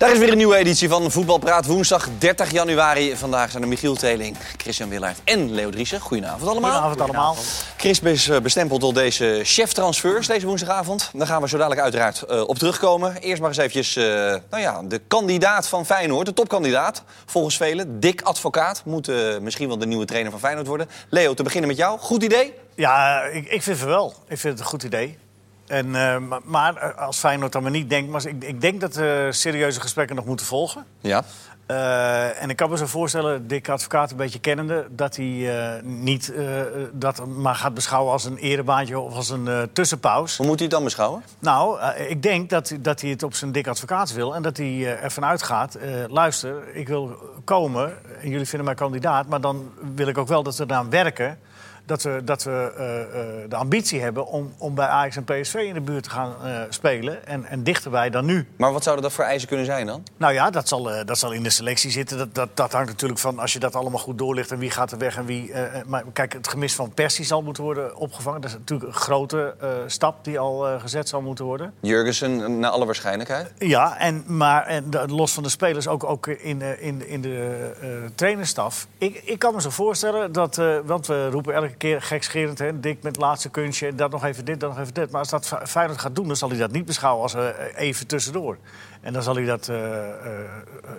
[0.00, 1.66] Daar is weer een nieuwe editie van Voetbalpraat.
[1.66, 3.16] Woensdag 30 januari.
[3.16, 6.00] Vandaag zijn er Michiel Teling, Christian Willaert en Leo Driessen.
[6.00, 6.70] Goedenavond allemaal.
[6.70, 7.36] Goedenavond allemaal.
[7.76, 11.10] Chris is eh, bestempeld door deze chef transfers deze woensdagavond.
[11.12, 13.16] Daar gaan we zo dadelijk uiteraard uh, op terugkomen.
[13.16, 14.04] Eerst maar eens eventjes uh,
[14.50, 17.02] nou ja, de kandidaat van Feyenoord, de topkandidaat.
[17.26, 18.82] Volgens velen, Dick Advocaat.
[18.84, 20.88] Moet uh, misschien wel de nieuwe trainer van Feyenoord worden.
[21.08, 21.98] Leo, te beginnen met jou.
[21.98, 22.54] Goed idee?
[22.74, 24.14] Ja, ik, ik vind het wel.
[24.28, 25.18] Ik vind het een goed idee.
[25.70, 28.10] En, uh, maar als Feyenoord dan maar niet denkt...
[28.10, 30.84] Maar ik, ik denk dat er serieuze gesprekken nog moeten volgen.
[31.00, 31.24] Ja.
[31.66, 34.86] Uh, en ik kan me zo voorstellen, Dick Advocaat een beetje kennende...
[34.90, 36.32] dat hij niet
[36.92, 40.36] dat maar gaat beschouwen als een erebaantje of als een tussenpaus.
[40.36, 41.22] Hoe moet hij het dan beschouwen?
[41.38, 44.34] Nou, ik denk dat, dat hij het op zijn Dick Advocaat wil...
[44.34, 47.92] en dat hij ervan uitgaat, luister, ik wil komen...
[48.20, 49.26] en jullie vinden mij kandidaat...
[49.28, 51.38] maar dan wil ik ook wel dat we eraan werken
[51.90, 55.54] dat we, dat we uh, uh, de ambitie hebben om, om bij Ajax en PSV
[55.54, 57.26] in de buurt te gaan uh, spelen.
[57.26, 58.46] En, en dichterbij dan nu.
[58.56, 60.02] Maar wat zouden dat voor eisen kunnen zijn dan?
[60.16, 62.18] Nou ja, dat zal, dat zal in de selectie zitten.
[62.18, 64.92] Dat, dat, dat hangt natuurlijk van als je dat allemaal goed doorlicht en wie gaat
[64.92, 65.52] er weg en wie.
[65.86, 68.40] maar kijk, het gemis van Persie zal moeten worden opgevangen.
[68.40, 69.54] Dat is natuurlijk een grote
[69.86, 71.72] stap die al gezet zal moeten worden.
[71.80, 73.52] Jurgensen, naar alle waarschijnlijkheid.
[73.58, 77.70] Ja, en, maar en, los van de spelers ook, ook in, in, in de
[78.14, 78.86] trainerstaf.
[78.98, 82.80] Ik, ik kan me zo voorstellen dat, want we roepen elke keer gekscherend, hè?
[82.80, 83.94] Dik met laatste kunstje.
[83.94, 85.10] Dat nog even dit, dat nog even dit.
[85.10, 88.06] Maar als dat Feyenoord gaat doen, dan zal hij dat niet beschouwen als uh, even
[88.06, 88.56] tussendoor.
[89.00, 89.84] En dan zal hij dat uh, uh,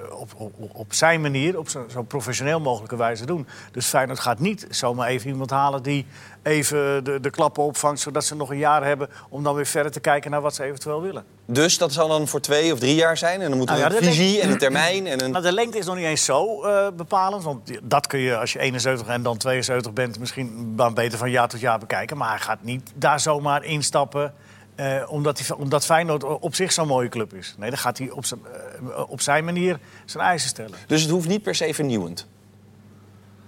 [0.09, 3.47] op, op, op, zijn manier, op zo, zo, professioneel mogelijke wijze doen.
[3.71, 6.05] Dus Feyenoord gaat niet zomaar even iemand halen die
[6.43, 7.99] even de, de klappen opvangt...
[7.99, 10.63] zodat ze nog een jaar hebben om dan weer verder te kijken naar wat ze
[10.63, 11.23] eventueel willen.
[11.45, 13.41] Dus dat zal dan voor twee of drie jaar zijn?
[13.41, 15.07] En dan moet er nou ja, een visie en een termijn?
[15.07, 15.31] En een...
[15.31, 17.43] Nou, de lengte is nog niet eens zo uh, bepalend.
[17.43, 20.19] Want dat kun je als je 71 en dan 72 bent...
[20.19, 22.17] misschien beter van jaar tot jaar bekijken.
[22.17, 24.33] Maar hij gaat niet daar zomaar instappen...
[24.81, 27.55] Uh, omdat, hij, omdat Feyenoord op zich zo'n mooie club is.
[27.57, 28.39] Nee, dan gaat hij op zijn,
[28.83, 30.77] uh, op zijn manier zijn eisen stellen.
[30.87, 32.27] Dus het hoeft niet per se vernieuwend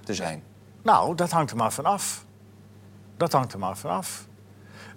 [0.03, 0.43] te zijn?
[0.81, 2.25] Nou, dat hangt er maar vanaf.
[3.17, 4.25] Dat hangt er maar vanaf.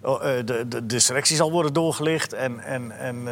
[0.04, 2.32] Uh, de, de, de, selectie zal worden doorgelicht.
[2.32, 3.28] En, en, en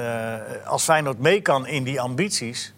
[0.65, 2.75] als Feyenoord mee kan in die ambities...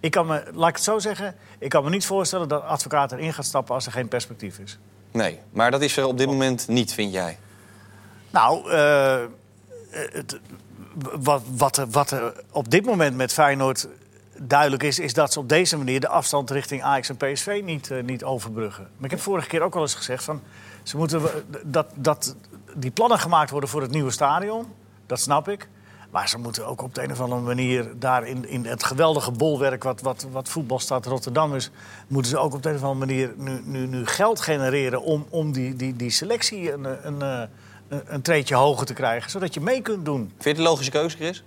[0.00, 3.12] Ik kan me, laat ik het zo zeggen, ik kan me niet voorstellen dat advocaat
[3.12, 4.78] erin gaat stappen als er geen perspectief is.
[5.10, 7.38] Nee, maar dat is er op dit moment niet, vind jij?
[8.30, 8.70] Nou,
[9.90, 10.40] het,
[11.20, 13.88] wat, wat, wat er op dit moment met Feyenoord
[14.38, 14.98] duidelijk is...
[14.98, 18.24] is dat ze op deze manier de afstand richting Ajax en PSV niet, uh, niet
[18.24, 18.88] overbruggen.
[18.96, 20.24] Maar ik heb vorige keer ook al eens gezegd...
[20.24, 20.42] Van,
[20.82, 21.22] ze moeten,
[21.64, 22.36] dat, dat
[22.74, 24.66] die plannen gemaakt worden voor het nieuwe stadion.
[25.06, 25.68] Dat snap ik.
[26.10, 27.88] Maar ze moeten ook op de een of andere manier...
[27.98, 31.70] daar in, in het geweldige bolwerk wat, wat, wat voetbalstad Rotterdam is...
[32.06, 35.02] moeten ze ook op de een of andere manier nu, nu, nu geld genereren...
[35.02, 37.06] om, om die, die, die selectie een...
[37.06, 37.48] een,
[37.90, 40.20] een een treetje hoger te krijgen, zodat je mee kunt doen.
[40.20, 41.44] Vind je het een logische keuze, Chris?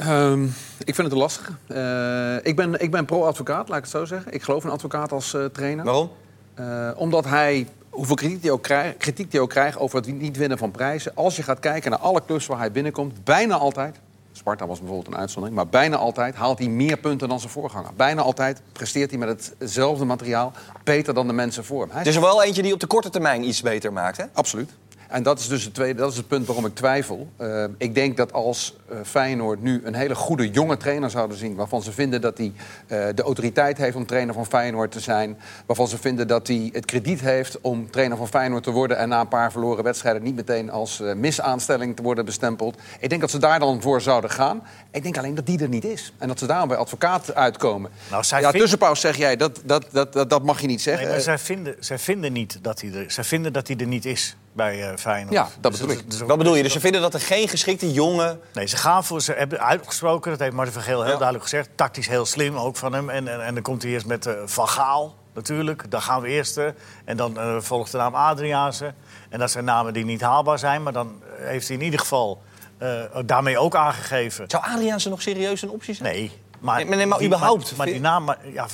[0.00, 1.52] Um, ik vind het een lastige.
[1.68, 4.32] Uh, ik ben, ik ben pro-advocaat, laat ik het zo zeggen.
[4.32, 5.84] Ik geloof in een advocaat als uh, trainer.
[5.84, 6.10] Waarom?
[6.60, 10.36] Uh, omdat hij, hoeveel kritiek hij, ook krijgt, kritiek hij ook krijgt over het niet
[10.36, 11.12] winnen van prijzen...
[11.14, 13.98] als je gaat kijken naar alle clubs waar hij binnenkomt, bijna altijd...
[14.36, 15.56] Sparta was bijvoorbeeld een uitzondering.
[15.58, 17.90] Maar bijna altijd haalt hij meer punten dan zijn voorganger.
[17.96, 20.52] Bijna altijd presteert hij met hetzelfde materiaal
[20.84, 21.90] beter dan de mensen voor hem.
[21.90, 24.24] Hij is er wel eentje die op de korte termijn iets beter maakt, hè?
[24.32, 24.70] Absoluut.
[25.08, 27.28] En dat is dus het, tweede, dat is het punt waarom ik twijfel.
[27.40, 31.54] Uh, ik denk dat als uh, Feyenoord nu een hele goede jonge trainer zouden zien...
[31.54, 35.38] waarvan ze vinden dat hij uh, de autoriteit heeft om trainer van Feyenoord te zijn...
[35.66, 38.98] waarvan ze vinden dat hij het krediet heeft om trainer van Feyenoord te worden...
[38.98, 42.80] en na een paar verloren wedstrijden niet meteen als misaanstelling te worden bestempeld.
[43.00, 44.62] Ik denk dat ze daar dan voor zouden gaan.
[44.90, 46.12] Ik denk alleen dat die er niet is.
[46.18, 47.90] En dat ze daarom bij advocaat uitkomen.
[48.10, 51.04] Nou, zij ja, tussenpauze zeg jij, dat, dat, dat, dat, dat mag je niet zeggen.
[51.04, 53.86] Nee, maar zij vinden, zij vinden niet dat hij er, zij vinden dat hij er
[53.86, 55.34] niet is bij uh, Feyenoord.
[55.34, 56.10] Ja, dat bedoel dus, ik.
[56.10, 56.62] Dus Wat bedoel je?
[56.62, 58.40] Dus ze vinden dat er geen geschikte jongen...
[58.52, 59.20] Nee, ze gaan voor...
[59.20, 61.16] Ze hebben uitgesproken, dat heeft Martin van Geel heel ja.
[61.16, 61.68] duidelijk gezegd.
[61.74, 63.10] Tactisch heel slim ook van hem.
[63.10, 65.90] En, en, en dan komt hij eerst met uh, Van Gaal, natuurlijk.
[65.90, 66.58] Dan gaan we eerst.
[66.58, 66.66] Uh,
[67.04, 68.94] en dan uh, volgt de naam Adriaanse.
[69.28, 70.82] En dat zijn namen die niet haalbaar zijn.
[70.82, 72.42] Maar dan heeft hij in ieder geval
[73.24, 74.44] daarmee ook aangegeven...
[74.48, 76.12] Zou Adriaanse nog serieus een optie zijn?
[76.12, 76.32] Nee.
[76.58, 77.64] Maar, nee, nee, maar die, überhaupt?
[77.64, 78.66] Maar, maar die naam, ja,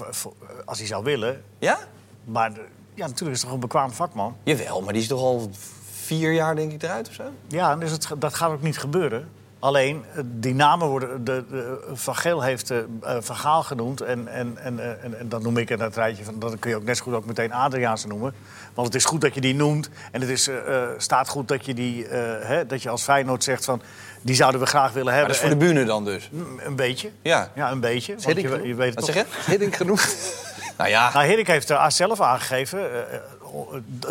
[0.65, 1.43] als hij zou willen...
[1.59, 1.79] Ja?
[2.25, 2.53] Maar
[2.95, 4.37] ja, natuurlijk is het toch een bekwaam vakman.
[4.43, 5.51] Jawel, maar die is toch al
[5.91, 7.25] vier jaar denk ik eruit of zo?
[7.49, 9.29] Ja, dus het, dat gaat ook niet gebeuren.
[9.63, 11.25] Alleen, die namen worden...
[11.25, 12.79] De, de, van Geel heeft uh,
[13.21, 14.01] Van Gaal genoemd.
[14.01, 16.39] En, en, en, en, en dan noem ik het het rijtje van...
[16.39, 18.35] Dan kun je ook net zo goed ook meteen Adriaanse noemen.
[18.75, 19.91] Want het is goed dat je die noemt.
[20.13, 22.11] En het is, uh, staat goed dat je, die, uh,
[22.41, 23.83] hè, dat je als Feyenoord zegt van...
[24.23, 25.31] Die zouden we graag willen hebben.
[25.31, 26.31] Maar dat is voor de bühne dan dus?
[26.59, 27.11] Een beetje.
[27.23, 28.15] Ja, ja een beetje.
[28.19, 29.15] Want je, je, weet het Wat toch.
[29.15, 29.51] zeg je?
[29.51, 30.17] Hiddink genoemd.
[30.79, 31.13] nou ja.
[31.13, 32.91] Nou, Hiddink heeft zelf aangegeven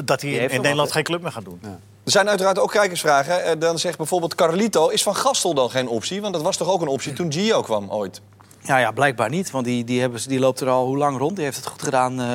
[0.04, 1.60] dat hij in, in Nederland geen club meer gaat doen.
[1.62, 1.80] Ja.
[2.04, 3.44] Er zijn uiteraard ook kijkersvragen.
[3.44, 6.22] Eh, Dan zegt bijvoorbeeld Carlito, is Van Gastel dan geen optie?
[6.22, 8.22] Want dat was toch ook een optie toen Gio kwam ooit?
[8.62, 9.52] Ja, ja, blijkbaar niet.
[9.52, 11.36] Want die, die, hebben, ze- die loopt er al hoe lang rond.
[11.36, 12.28] Die heeft het goed gedaan eh,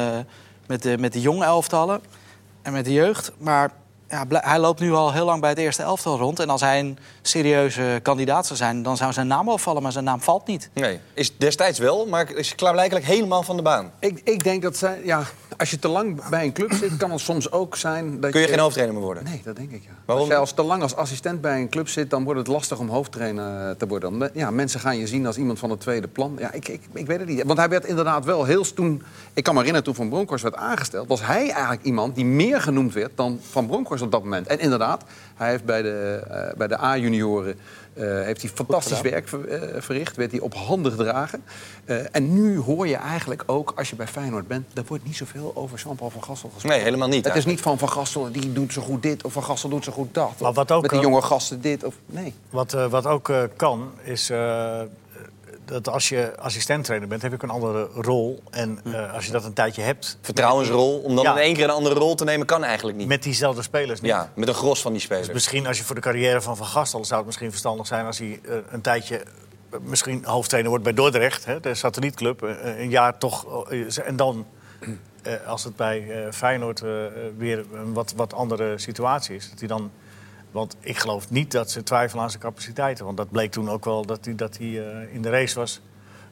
[0.67, 2.01] met, de, met de jonge elftallen
[2.63, 3.33] en met de jeugd.
[3.39, 3.71] Maar
[4.09, 6.41] ja, hij loopt nu al heel lang bij het eerste elftal rond.
[6.41, 9.83] En als hij een serieuze kandidaat zou zijn, dan zou zijn naam wel vallen.
[9.83, 10.71] Maar zijn naam valt niet.
[10.73, 13.93] Nee, is destijds wel, maar is klaarblijkelijk helemaal van de baan.
[13.99, 15.23] Ik, ik denk dat zij, ja,
[15.57, 18.41] als je te lang bij een club zit, kan het soms ook zijn dat Kun
[18.41, 19.25] je geen hoofdtrainer meer worden?
[19.25, 19.91] Nee, dat denk ik ja.
[20.05, 20.25] Waarom?
[20.25, 22.79] Als jij als te lang als assistent bij een club zit, dan wordt het lastig
[22.79, 24.31] om hoofdtrainer te worden.
[24.33, 26.37] Ja, mensen gaan je zien als iemand van het tweede plan.
[26.39, 27.43] Ja, ik, ik, ik weet het niet.
[27.43, 29.03] Want hij werd inderdaad wel heel toen.
[29.35, 32.61] Ik kan me herinneren toen Van Bronckhorst werd aangesteld, was hij eigenlijk iemand die meer
[32.61, 34.47] genoemd werd dan Van Bronckhorst op dat moment.
[34.47, 35.05] En inderdaad,
[35.35, 37.59] hij heeft bij de, eh, bij de A-junioren.
[37.97, 41.43] Eh, heeft hij fantastisch werk ver- eh, verricht, werd hij op handen gedragen.
[41.85, 44.67] Eh, en nu hoor je eigenlijk ook, als je bij Feyenoord bent...
[44.75, 46.77] er wordt niet zoveel over Jean-Paul van Gassel gesproken.
[46.77, 47.25] Nee, helemaal niet.
[47.25, 49.25] Het is niet van Van Gassel, die doet zo goed dit...
[49.25, 50.33] of Van Gassel doet zo goed dat.
[50.41, 51.85] Maar of wat ook, met die jonge gasten dit.
[51.85, 52.35] Of, nee.
[52.51, 54.81] Wat, eh, wat ook kan, is eh,
[55.67, 58.43] dat als je assistent-trainer bent, heb je ook een andere rol.
[58.51, 61.33] En eh, als je dat een tijdje hebt, Vertrouwensrol, om dan Ja.
[61.33, 63.09] in één keer een andere rol te nemen, kan eigenlijk niet.
[63.09, 64.11] met diezelfde spelers niet.
[64.11, 65.33] Ja, met een gros van die Dus spelers.
[65.33, 68.19] misschien als je voor de carrière van Van Gastel zou het misschien verstandig zijn als
[68.19, 73.19] hij eh, een tijdje eh, misschien hoofdtrainer wordt bij Dordrecht, hè, de satellietclub, een jaar
[73.19, 73.69] toch.
[74.05, 74.47] en dan,
[75.47, 76.81] als het bij Feyenoord
[77.37, 79.91] weer een wat, wat andere situatie is, dat hij dan.
[80.57, 83.05] Want ik geloof niet dat ze twijfelen aan zijn capaciteiten.
[83.05, 85.81] Want dat bleek toen ook wel dat hij, dat hij eh, in de race was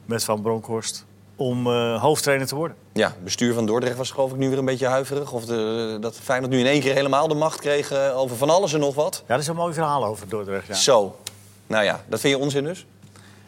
[0.05, 1.05] met Van Bronckhorst
[1.35, 2.77] om eh, hoofdtrainer te worden.
[2.93, 5.31] Ja, het bestuur van Dordrecht was geloof ik nu weer een beetje huiverig.
[5.31, 8.49] Of de, dat Feyenoord nu in één keer helemaal de macht kreeg eh, over van
[8.49, 9.23] alles en nog wat.
[9.27, 10.67] Ja, dat is een mooi verhaal over Dordrecht.
[10.67, 10.73] Ja.
[10.73, 11.15] Zo.
[11.67, 12.85] Nou ja, dat vind je onzin dus?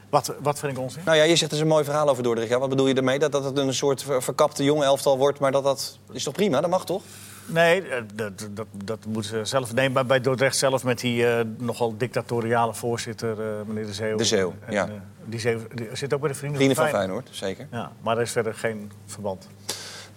[0.10, 1.02] Wat, wat vind ik onzin?
[1.06, 2.50] Nou ja, je zegt het is een mooi verhaal over Dordrecht.
[2.50, 3.20] Ja, wat bedoel je ermee?
[3.20, 5.98] Dat, dat het een soort ver- verkapte jonge elftal wordt, maar dat dat...
[6.12, 6.62] Is toch prima?
[6.62, 7.02] Dat mag toch?
[7.48, 9.74] Nee, eh, dat, dat, dat moeten ze zelf.
[9.74, 14.18] Nee, maar bij Dordrecht zelf met die eh, nogal dictatoriale voorzitter, eh, meneer De Zeeuw.
[14.18, 14.90] De Zeeuw, En, ja.
[15.26, 17.30] die, Zeeuw, die zit ook bij de Vrienden, Vrienden van Feyenoord.
[17.30, 17.78] Feyenoord, zeker.
[17.80, 19.48] Ja, maar er is verder geen verband.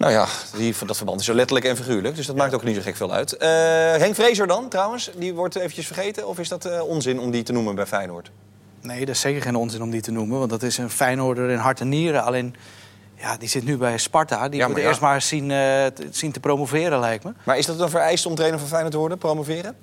[0.01, 2.15] Nou ja, die, dat verband is zo letterlijk en figuurlijk.
[2.15, 3.37] Dus dat maakt ook niet zo gek veel uit.
[3.37, 3.49] Eh,
[3.97, 6.27] Henk Vrezer dan, trouwens, die wordt eventjes vergeten.
[6.27, 8.31] Of is dat eh, onzin om die te noemen bij Feyenoord?
[8.81, 10.37] Nee, dat is zeker geen onzin om die te noemen.
[10.37, 12.23] Want dat is een Feyenoorder in hart en nieren.
[12.23, 12.55] Alleen,
[13.21, 14.49] ja, die zit nu bij Sparta.
[14.49, 14.83] Die Ja, moet ja.
[14.87, 17.33] eerst maar zien, eh, te, zien te promoveren, lijkt me.
[17.43, 19.75] Maar is dat een vereist om trainer van Feyenoord te worden, promoveren?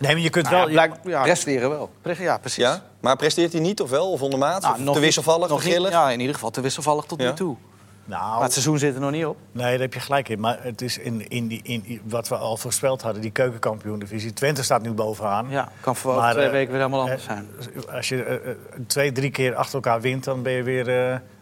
[0.00, 0.68] Nee, maar je kunt Nou wel.
[0.68, 1.90] ja, blijk- ja, Presteren wel.
[2.18, 2.64] ja, precies.
[2.64, 2.82] Ja?
[3.00, 4.10] Maar presteert hij niet of wel?
[4.12, 4.62] Of ondermaat?
[4.62, 5.48] Nou, of nog te wisselvallig?
[5.48, 5.90] nog Of niet- grillig?
[5.92, 7.28] Ja, in ieder geval te wisselvallig tot Ja.
[7.28, 7.56] nu toe.
[8.04, 9.36] nou, Maar het seizoen zit er nog niet op.
[9.52, 10.40] nee, daar heb je gelijk in.
[10.40, 14.32] Maar het is in, in, die, in wat we al voorspeld hadden, die keukenkampioen-divisie.
[14.32, 15.46] Twente staat nu bovenaan.
[15.50, 17.48] Ja, kan voor Maar, twee eh, weken weer helemaal anders Eh, zijn.
[17.92, 18.50] Als je eh,
[18.86, 20.88] twee, drie keer achter elkaar wint, dan ben je weer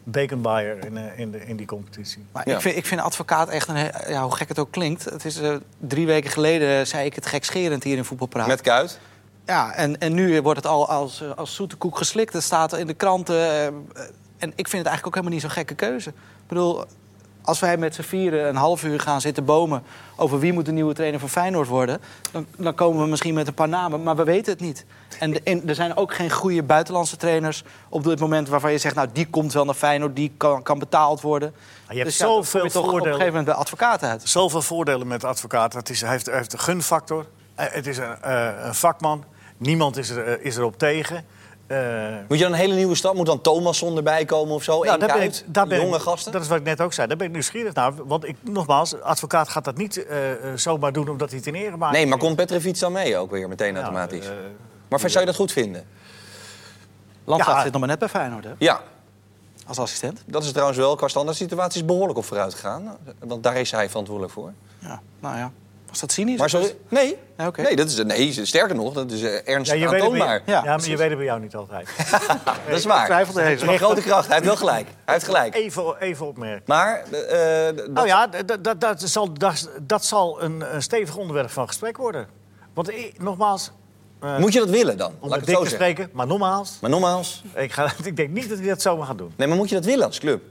[0.07, 2.25] eh bekenbaaier in, eh, in, de, in die competitie.
[2.33, 2.55] Maar Ja.
[2.55, 3.91] ik, vind, ik vind advocaat echt een...
[4.09, 5.05] Ja, hoe gek het ook klinkt.
[5.05, 8.47] Het is, eh, drie weken geleden zei ik het gekscherend hier in Voetbalpraat.
[8.47, 8.99] Met Kuit?
[9.47, 12.33] Ja, en, en nu wordt het al als, eh, als zoete koek geslikt.
[12.33, 13.49] Het staat in de kranten.
[14.39, 16.09] en ik vind het eigenlijk ook helemaal niet zo'n gekke keuze.
[16.09, 16.85] Ik bedoel,
[17.45, 19.83] als wij met z'n vieren een half uur gaan zitten bomen...
[20.17, 22.01] over wie moet de nieuwe trainer van Feyenoord worden...
[22.33, 24.85] dan, dan komen we misschien met een paar namen, maar we weten het niet.
[25.19, 28.49] En, de- en er zijn ook geen goede buitenlandse trainers op dit moment...
[28.49, 31.55] waarvan je zegt, nou, die komt wel naar Feyenoord, die kan, kan betaald worden.
[31.89, 33.13] je hebt Dus ja, zoveel je toch op een voordelen.
[33.19, 34.29] gegeven moment bij advocaten uit.
[34.29, 35.73] Zoveel voordelen met advocaat.
[35.73, 37.27] Het is, hij, heeft, hij heeft een gunfactor.
[37.55, 39.25] Eh, Het is een, eh, een vakman.
[39.57, 41.25] Niemand is, er, eh, is erop tegen.
[41.67, 41.79] Eh,
[42.29, 43.15] Moet je dan een hele nieuwe stap?
[43.15, 44.83] Moet dan Thomasson erbij komen of zo?
[44.83, 46.33] nou, daar ben ik, daar ben jonge ik- gasten?
[46.33, 47.07] Dat is wat ik net ook zei.
[47.09, 47.93] Daar ben ik nieuwsgierig naar.
[48.07, 51.55] Want ik, nogmaals, advocaat gaat dat niet eh, eh, zomaar doen omdat hij het in
[51.55, 51.93] ere maakt.
[51.93, 54.27] Nee, maar komt Petrovic dan mee ook weer meteen automatisch?
[54.27, 54.33] eh,
[54.89, 55.85] maar zou je dat goed vinden?
[57.25, 57.63] Landgraaf Ja.
[57.63, 58.51] zit nog maar net bij Feyenoord, hè?
[58.59, 58.81] Ja,
[59.67, 60.23] Als assistent.
[60.27, 62.97] dat is trouwens wel qua standaard situaties behoorlijk op vooruit gegaan.
[63.19, 64.53] Want daar is hij verantwoordelijk voor.
[64.79, 65.51] Ja, nou ja.
[65.95, 66.39] Was dat cynisch?
[66.39, 67.17] Maar sorry, nee.
[67.37, 67.51] Ja.
[67.57, 70.43] Nee, dat is, nee, sterker nog, dat is eh, ernst ja, aantoonbaar.
[70.47, 71.89] ja, maar je weet het bij jou niet altijd.
[72.69, 73.21] Dat is waar.
[73.53, 74.27] is een grote kracht.
[74.27, 74.87] Hij heeft wel gelijk.
[75.05, 75.55] Hij heeft gelijk.
[75.55, 76.63] Even, even opmerken.
[76.67, 81.51] Maar, dat- Nou ja, dat, dat, dat zal, dat, dat zal een, een stevig onderwerp
[81.51, 82.27] van gesprek worden.
[82.75, 83.71] Want ik- nogmaals,
[84.21, 85.13] eh, moet je dat willen dan?
[85.21, 85.87] om Laat met ik het dik zo te zeggen.
[85.95, 89.19] spreken, maar nogmaals, Maar nogmaals, ik, ga, ik denk niet dat hij dat zomaar gaat
[89.19, 89.33] doen.
[89.37, 90.43] nee, maar moet je dat willen als club?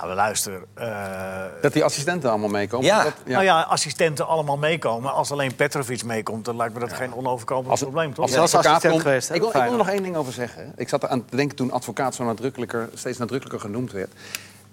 [0.00, 0.64] Ja, we luisteren.
[0.74, 2.86] eh, Dat die assistenten allemaal meekomen.
[2.86, 3.02] Ja.
[3.02, 5.12] Dat, Nou ja, assistenten allemaal meekomen.
[5.12, 8.24] Als alleen Petrovic meekomt, dan lijkt me dat geen onoverkomelijk Als- probleem, toch?
[8.24, 8.40] Als Ja.
[8.40, 10.72] advocaat geweest, hè, ik, wil, ik wil er nog één ding over zeggen.
[10.76, 14.12] Ik zat aan te denken toen advocaat zo nadrukkelijker, steeds nadrukkelijker genoemd werd.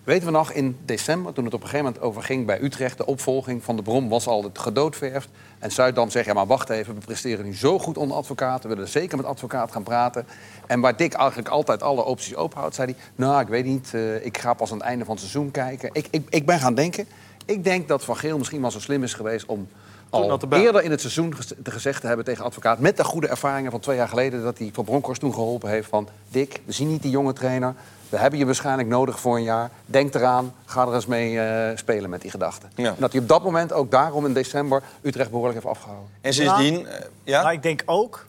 [0.04, 2.98] Weten we nog in december, toen het op een gegeven moment over ging bij Utrecht...
[2.98, 5.30] de opvolging van de Brom was al gedoodverfd.
[5.60, 8.70] En Zuidam zegt, ja maar wacht even, we presteren nu zo goed onder advocaten...
[8.70, 10.26] we willen zeker met advocaat gaan praten.
[10.68, 13.04] En waar Dick eigenlijk altijd alle opties openhoudt, zei hij...
[13.16, 15.90] nou, ik weet niet, eh, ik ga pas aan het einde van het seizoen kijken.
[15.94, 17.08] Ik, ik, ik ben gaan denken,
[17.46, 19.68] Ik denk dat Van Geel misschien wel zo slim is geweest om
[20.10, 21.34] al eerder in het seizoen
[21.64, 22.80] te gezegd te hebben tegen advocaat...
[22.80, 24.44] met de goede ervaringen van twee jaar geleden...
[24.44, 26.08] dat hij Van Bronckhorst toen geholpen heeft van...
[26.30, 27.76] Dick, we zien niet die jonge trainer.
[28.14, 29.70] We hebben je waarschijnlijk nodig voor een jaar.
[29.86, 32.72] Denk eraan, ga er eens mee eh, spelen met die gedachten.
[32.76, 32.90] Ja.
[32.90, 36.10] En dat hij op dat moment ook daarom in december Utrecht behoorlijk heeft afgehouden.
[36.22, 37.44] En sindsdien, eh, ja?
[37.44, 38.26] Maar ik denk ook,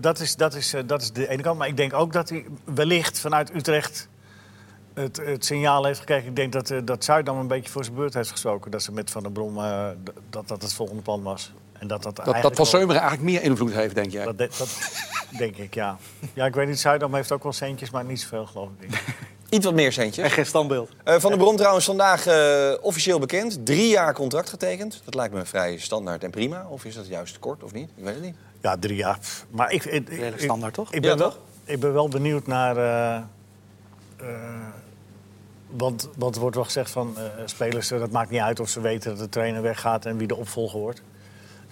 [0.00, 2.28] dat, is, dat, is, eh, dat is de ene kant, maar ik denk ook dat
[2.28, 4.08] hij wellicht vanuit Utrecht
[4.94, 6.28] het, het signaal heeft gekregen.
[6.28, 8.70] Ik denk dat, eh, dat Zuidam een beetje voor zijn beurt heeft gestoken.
[8.70, 9.86] Dat ze met Van der Brom, eh,
[10.30, 11.52] dat dat het volgende plan was.
[11.72, 14.24] En dat dat, Dat, dat Van Seumeren eigenlijk meer invloed heeft, denk jij?
[14.24, 14.50] Dat, dat
[15.38, 15.96] denk ik, ja.
[16.34, 18.90] Ja, ik weet niet, Zuidam heeft ook wel centjes, maar niet zoveel, geloof ik.
[19.50, 20.24] Iets wat meer centjes.
[20.24, 20.90] En geen standbeeld.
[21.04, 23.66] Eh, van der Brom trouwens vandaag eh, officieel bekend.
[23.66, 25.00] Drie jaar contract getekend.
[25.04, 26.66] Dat lijkt me vrij standaard en prima.
[26.68, 27.90] Of is dat juist kort of niet?
[27.96, 28.34] Ik weet het niet.
[28.60, 29.18] Ja, drie jaar.
[29.50, 30.92] Maar ik, ik, ik- Redelijk ik- standaard, toch?
[30.92, 31.38] Ik ben, Ja, wel, toch?
[31.64, 32.76] ik ben wel benieuwd naar.
[32.76, 33.16] eh,
[34.16, 34.34] eh,
[35.70, 38.80] want, want er wordt wel gezegd van eh, spelers, dat maakt niet uit of ze
[38.80, 41.02] weten dat de trainer weggaat en wie de opvolger wordt.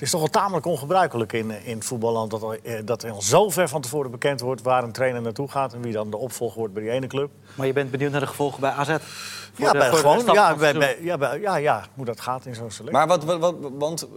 [0.00, 3.10] Het is toch wel tamelijk ongebruikelijk in, eh, in voetballand dat, al, eh, dat er
[3.10, 6.10] al zo ver van tevoren bekend wordt waar een trainer naartoe gaat en wie dan
[6.10, 7.30] de opvolger wordt bij die ene club.
[7.54, 8.88] Maar je bent benieuwd naar de gevolgen bij AZ?
[8.88, 12.54] Voor Ja, de- bij, gewoon, ja, bij, ja, bij- ja, ja, hoe dat gaat in
[12.54, 12.98] zo'n selectie.
[12.98, 14.08] Maar wat, wat, wat, want,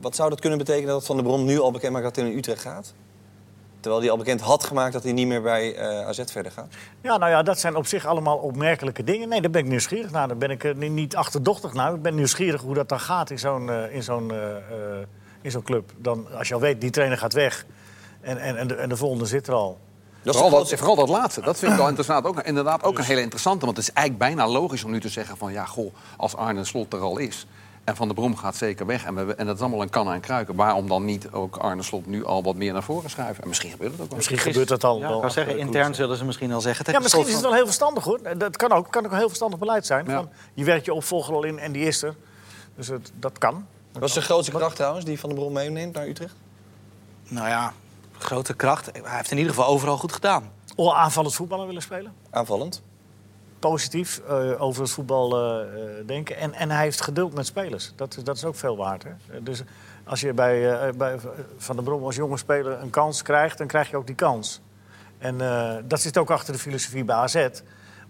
[0.00, 2.30] wat zou dat kunnen betekenen dat Van der Brom nu al bekend maakt dat hij
[2.30, 2.94] in Utrecht gaat?
[3.84, 6.66] Terwijl hij al bekend had gemaakt dat hij niet meer bij eh, AZ verder gaat.
[7.00, 9.28] Ja, nou ja, dat zijn op zich allemaal opmerkelijke dingen.
[9.28, 10.28] Nee, daar ben ik nieuwsgierig naar.
[10.28, 11.94] Daar ben ik eh, ni- niet achterdochtig naar.
[11.94, 14.62] Ik ben nieuwsgierig hoe dat dan gaat in zo'n eh, in zo'n eh, eh,
[15.42, 15.92] in zo'n club.
[15.96, 17.66] Dan, als je al weet, die trainer gaat weg
[18.20, 19.78] en, en, en, de, en de volgende zit er al.
[20.22, 21.40] Dat is Vooral dat, vooral dat laatste.
[21.40, 22.26] Dat vind ik wel interessant.
[22.26, 23.64] Ook, inderdaad ook een hele interessante.
[23.64, 25.52] Want het is eigenlijk bijna logisch om nu te zeggen van...
[25.52, 27.46] ja, goh, als Arne Slot er al is...
[27.84, 29.04] en Van der Brom gaat zeker weg...
[29.04, 30.54] en, we, en dat is allemaal een kan en kruiken...
[30.54, 33.42] waarom dan niet ook Arne Slot nu al wat meer naar voren schuiven?
[33.42, 34.16] En misschien gebeurt het ook wel.
[34.16, 35.24] Misschien gebeurt dat al Ja, wel.
[35.24, 36.92] ik zeggen, de intern zullen ze misschien al zeggen...
[36.92, 37.42] Ja, misschien is het wel...
[37.42, 38.38] wel heel verstandig hoor.
[38.38, 40.06] Dat kan ook, kan ook een heel verstandig beleid zijn.
[40.06, 40.14] Ja.
[40.14, 42.14] Van, je werkt je opvolger al in en die is er.
[42.76, 43.66] Dus het, dat kan.
[43.92, 46.34] Wat is de grootste kracht trouwens die Van der Brom meeneemt naar Utrecht?
[47.28, 47.72] Nou ja,
[48.18, 48.90] grote kracht.
[48.92, 50.50] Hij heeft in ieder geval overal goed gedaan.
[50.76, 52.12] Of aanvallend voetballen willen spelen.
[52.30, 52.82] Aanvallend.
[53.70, 56.36] Positief eh, over het voetbal eh, eh, denken.
[56.36, 57.92] En, en hij heeft geduld met spelers.
[57.96, 59.02] Dat, dat is ook veel waard.
[59.02, 59.42] Hè?
[59.42, 59.62] Dus
[60.04, 61.18] als je bij, bij
[61.56, 63.58] Van der Brom als jonge speler een kans krijgt...
[63.58, 64.60] dan krijg je ook die kans.
[65.18, 65.38] En
[65.84, 67.48] dat zit ook achter de filosofie bij AZ.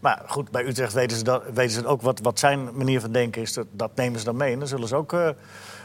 [0.05, 3.13] Maar goed, bij Utrecht weten ze, dat, weten ze ook wat, wat zijn manier van
[3.13, 3.53] denken is.
[3.53, 4.53] Dat, dat nemen ze dan mee.
[4.53, 5.21] En dan zullen ze ook, eh,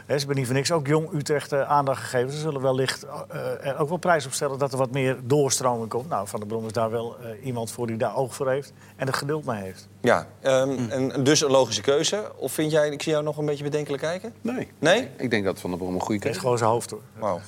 [0.06, 2.30] hè, ze hebben niet voor niks ook jong Utrecht eh, aandacht gegeven.
[2.30, 5.88] Ze zullen wellicht eh, er ook wel prijs op stellen dat er wat meer doorstroming
[5.88, 6.08] komt.
[6.08, 8.72] Nou, Van der Brom is daar wel eh, iemand voor die daar oog voor heeft.
[8.96, 9.88] En er geduld mee heeft.
[10.00, 12.32] Ja, ehm, en dus een logische keuze.
[12.36, 14.32] Of vind jij, ik zie jou nog een beetje bedenkelijk kijken?
[14.40, 14.68] Nee.
[14.78, 15.08] Nee?
[15.16, 16.42] Ik denk dat Van der Brom een goede Het is keuze is.
[16.42, 17.00] gewoon zijn hoofd hoor.
[17.18, 17.40] Wauw.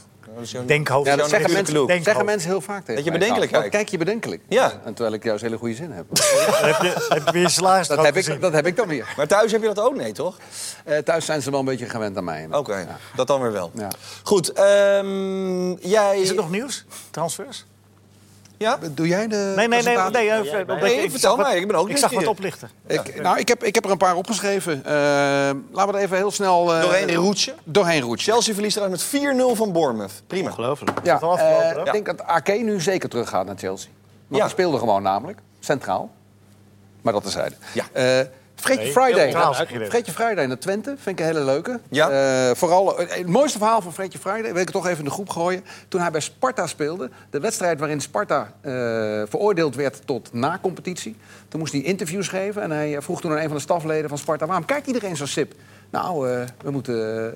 [0.66, 1.06] Denkhoofd.
[1.06, 3.76] Ja, dat zeggen mensen, zeggen mensen heel vaak tegen Dat je bedenkelijk Wat kijkt.
[3.76, 4.42] Kijk je bedenkelijk.
[4.48, 4.72] Ja.
[4.84, 6.04] En terwijl ik juist hele goede zin heb.
[6.72, 8.34] Heb je, heb je salaris Dat heb, gezien.
[8.34, 9.12] ik, dat heb ik dan weer.
[9.16, 9.94] Maar thuis heb je dat ook?
[9.96, 10.36] Nee, toch?
[10.84, 12.46] Eh, thuis zijn ze wel een beetje gewend aan mij.
[12.50, 12.98] Oké, Ja.
[13.16, 13.70] dat dan weer wel.
[13.74, 13.88] Ja.
[14.22, 16.20] Goed, ehm, jij...
[16.20, 16.84] Is er nog nieuws?
[17.10, 17.64] Transfers?
[18.62, 18.78] Ja?
[18.90, 19.96] Doe jij de Nee, nee, nee.
[19.96, 22.26] nee, eh, Nee, omdat nee, ik- ik vertel mij, ik ben ook Ik zag wat
[22.26, 22.70] oplichten.
[22.86, 24.84] Ik, nou, ik heb, ik heb er een paar opgeschreven.
[24.84, 24.92] Eh,
[25.72, 26.74] laten we er even heel snel...
[26.74, 27.54] eh, Doorheen roetje.
[27.64, 28.32] Doorheen roetje.
[28.32, 30.22] Chelsea verliest eruit met 4-0 van Bournemouth.
[30.26, 30.48] Prima.
[30.48, 30.90] Ongelooflijk.
[31.02, 31.78] Ja, eh, hè?
[31.84, 33.90] ik denk dat Ake nu zeker teruggaat naar Chelsea.
[34.26, 34.42] Want Ja.
[34.42, 36.10] die speelde gewoon namelijk, centraal.
[37.02, 37.54] Maar dat terzijde.
[37.74, 37.84] Ja.
[38.62, 39.54] Freetje Friday.
[39.78, 39.88] dit.
[39.88, 41.80] Freetje Friday naar Twente, vind ik een hele leuke.
[41.90, 42.10] Ja.
[42.10, 45.04] Eh, vooral, eh, het mooiste verhaal van Freetje Friday, wil ik het toch even in
[45.04, 45.64] de groep gooien.
[45.88, 48.72] Toen hij bij Sparta speelde, de wedstrijd waarin Sparta eh,
[49.28, 51.16] veroordeeld werd tot na-competitie.
[51.48, 54.18] Toen moest hij interviews geven en hij vroeg toen aan een van de stafleden van
[54.18, 54.46] Sparta...
[54.46, 55.54] waarom kijkt iedereen zo sip?
[55.90, 57.34] Nou, eh, we moeten...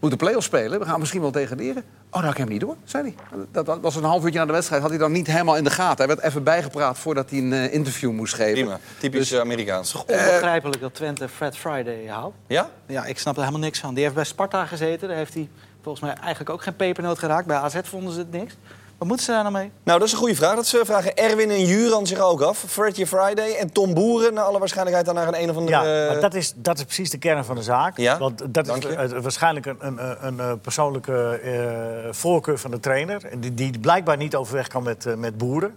[0.00, 0.78] we moeten play-offs spelen.
[0.78, 1.82] We gaan misschien wel degraderen.
[2.10, 3.14] Oh, nou, ik heb hem niet door, zei hij.
[3.52, 4.80] Dat, dat was een half uurtje na de wedstrijd.
[4.82, 5.96] Had hij dan niet helemaal in de gaten.
[6.06, 8.52] Hij werd even bijgepraat voordat hij een eh, interview moest geven.
[8.52, 8.78] Prima.
[8.98, 9.94] Typisch Dus- eh, Amerikaans.
[9.94, 12.34] Onbegrijpelijk dat Twente Fred Friday haalt.
[12.46, 12.70] Ja?
[12.86, 13.94] Ja, ik snap er helemaal niks van.
[13.94, 15.08] Die heeft bij Sparta gezeten.
[15.08, 15.48] Daar heeft hij
[15.82, 17.46] volgens mij eigenlijk ook geen pepernoot geraakt.
[17.46, 18.56] Bij AZ vonden ze het niks.
[19.00, 19.70] Wat moeten ze daar nou mee?
[19.82, 20.54] Nou, dat is een goede vraag.
[20.54, 22.64] Dat ze vragen Erwin en Juran zich ook af.
[22.66, 25.88] Fredje Friday en Tom Boeren, naar alle waarschijnlijkheid dan naar een een of andere...
[25.88, 27.96] Ja, maar dat is, dat is precies de kern van de zaak.
[27.96, 29.20] Ja, Want dat is je.
[29.20, 33.22] waarschijnlijk een, een, een, eh, persoonlijke eh, voorkeur van de trainer.
[33.38, 35.74] Die, die blijkbaar niet overweg kan met, eh, met boeren.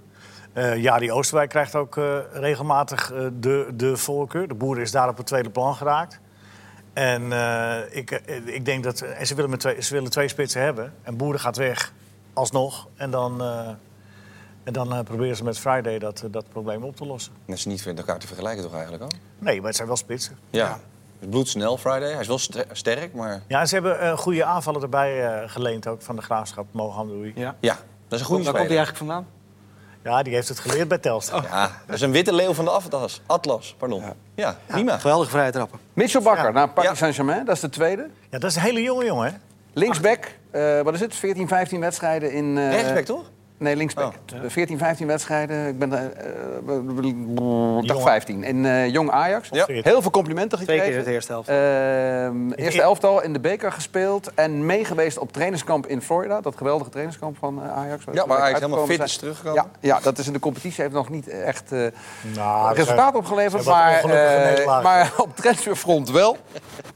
[0.53, 2.00] Eh Jari Oosterwijk krijgt ook
[2.34, 4.48] regelmatig de, de voorkeur.
[4.48, 6.20] De boeren is daar op het tweede plan geraakt.
[6.94, 7.32] En,
[7.92, 9.01] ik, ik denk dat.
[9.01, 10.94] En ze willen, met twee, ze willen twee spitsen hebben.
[11.03, 11.94] En boeren gaat weg,
[12.33, 12.87] alsnog.
[12.95, 13.67] En dan, eh,
[14.63, 17.33] en dan eh, proberen ze met Friday dat, eh, dat probleem op te lossen.
[17.45, 19.11] Dat is niet met elkaar te vergelijken toch eigenlijk ook?
[19.39, 20.37] Nee, maar het zijn wel spitsen.
[20.49, 20.79] Ja.
[21.19, 22.11] Het bloedsnel Friday.
[22.11, 23.41] Hij is wel ster- sterk, maar...
[23.47, 27.31] Ja, ze hebben goede aanvallen erbij eh, geleend ook van de graafschap Mohammedoui.
[27.35, 27.55] Ja.
[27.59, 27.79] Ja, dat
[28.13, 29.27] is een goede Waar komt hij eigenlijk vandaan?
[30.03, 31.43] Ja, die heeft het geleerd bij Telstar.
[31.43, 33.21] Ja, dat is een witte leeuw van de Atlas.
[33.25, 34.03] Atlas, pardon.
[34.35, 34.97] Ja, prima.
[34.97, 35.79] Geweldige vrije trappen.
[35.93, 36.51] Mitchell Bakker Ja.
[36.51, 36.95] naar Paris Ja.
[36.95, 38.09] Saint-Germain, dat is de tweede.
[38.29, 39.37] Ja, dat is een hele jonge jongen, hè?
[39.74, 41.15] Linksback, eh, wat is het?
[41.15, 42.58] 14, 15 wedstrijden in...
[42.58, 43.32] eh, Rechtsback, toch?
[43.63, 44.13] Nee, linksback.
[44.34, 44.39] Oh.
[44.48, 45.67] 14, 15 wedstrijden.
[45.67, 48.01] Ik ben eh, eh, Jongen.
[48.01, 48.43] 15.
[48.43, 49.50] In eh, Jong Ajax.
[49.51, 49.65] Ja.
[49.67, 50.89] Heel veel complimenten Twee gekregen.
[50.89, 51.50] keer het eerste helft.
[51.50, 56.41] Ehm, eerste elftal in de beker gespeeld en meegeweest op trainingskamp in Florida.
[56.41, 58.03] Dat geweldige trainingskamp van Ajax.
[58.12, 59.63] Ja, waar Ajax helemaal fit is teruggekomen.
[59.63, 60.82] Ja, ja, dat is in de competitie.
[60.82, 61.86] Heeft nog niet echt eh,
[62.36, 63.65] Nou, resultaat opgeleverd.
[63.65, 64.08] Maar,
[64.84, 66.38] maar op transferfront wel.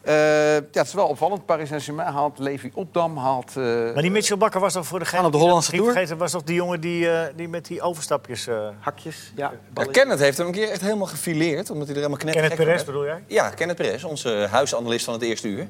[0.01, 1.45] Eh, ja, het is wel opvallend.
[1.45, 3.17] Paris Saint-Germain haalt Levi Opdam.
[3.17, 5.19] Haalt, eh, Maar die Mitchell Bakker was toch voor degene...
[5.19, 8.47] Aan op de Hollandse vergeten, was toch die jongen die, eh, die met die overstapjes...
[8.47, 9.53] eh Hakjes, ja.
[9.73, 12.65] Ja, Kenneth heeft hem een keer echt helemaal gefileerd, omdat hij er helemaal knetter Kenneth
[12.65, 13.23] Perez bedoel jij?
[13.27, 15.67] Ja, Kenneth Perez, onze huisanalist van het eerste uur.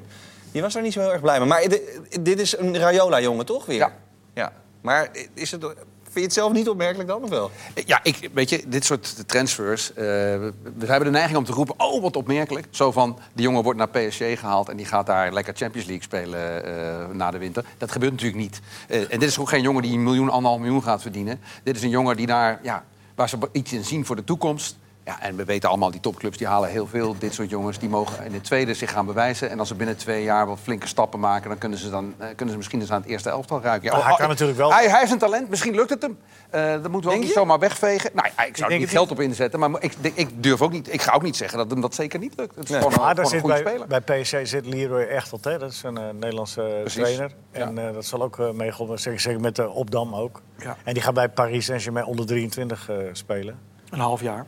[0.52, 1.48] Die was daar niet zo heel erg blij mee.
[1.48, 1.82] Maar dit,
[2.20, 3.76] dit is een Rayola-jongen, toch weer?
[3.76, 3.92] Ja.
[4.34, 4.52] ja.
[4.80, 5.74] Maar is het,
[6.12, 7.50] vind je het zelf niet opmerkelijk dan, of wel?
[7.86, 9.90] Ja, ik, weet je, dit soort transfers.
[9.90, 12.66] eh, we hebben de neiging om te roepen: oh, wat opmerkelijk.
[12.70, 16.04] Zo van: die jongen wordt naar PSG gehaald en die gaat daar lekker Champions League
[16.04, 17.64] spelen eh, na de winter.
[17.78, 18.60] Dat gebeurt natuurlijk niet.
[18.88, 21.40] Eh, en dit is ook geen jongen die een miljoen, anderhalf miljoen gaat verdienen.
[21.62, 22.84] Dit is een jongen die daar, ja,
[23.14, 24.76] waar ze iets in zien voor de toekomst.
[25.08, 27.16] Ja, en we weten allemaal, die topclubs die halen heel veel.
[27.18, 29.50] Dit soort jongens die mogen in het tweede zich gaan bewijzen.
[29.50, 31.48] En als ze binnen twee jaar wat flinke stappen maken...
[31.48, 33.88] dan kunnen ze, dan, eh, kunnen ze misschien eens aan het eerste elftal ruiken.
[33.90, 36.02] Ja, Maar hij oh, kan natuurlijk wel- Hij, hij heeft een talent, misschien lukt het
[36.02, 36.18] hem.
[36.50, 38.10] Eh dat moeten we ook niet zomaar wegvegen.
[38.14, 40.92] Nou, ja, ik zou er niet geld op inzetten, maar ik, ik, durf ook niet,
[40.92, 42.54] ik ga ook niet zeggen dat hem dat zeker niet lukt.
[42.54, 42.78] Het is Nee.
[42.78, 44.04] gewoon, een- Maar daar gewoon een zit goede bij, speler.
[44.06, 45.58] bij PSG zit Leroy Echtelt, hè?
[45.58, 47.02] dat is een eh, Nederlandse Precies.
[47.02, 47.30] trainer.
[47.50, 50.40] En eh, dat zal ook uh, meegeholpen, zeker, zeker met de Opdam ook.
[50.58, 50.76] Ja.
[50.84, 53.58] En die gaat bij Paris Saint-Germain onder 23 eh, spelen.
[53.90, 54.46] Een half jaar.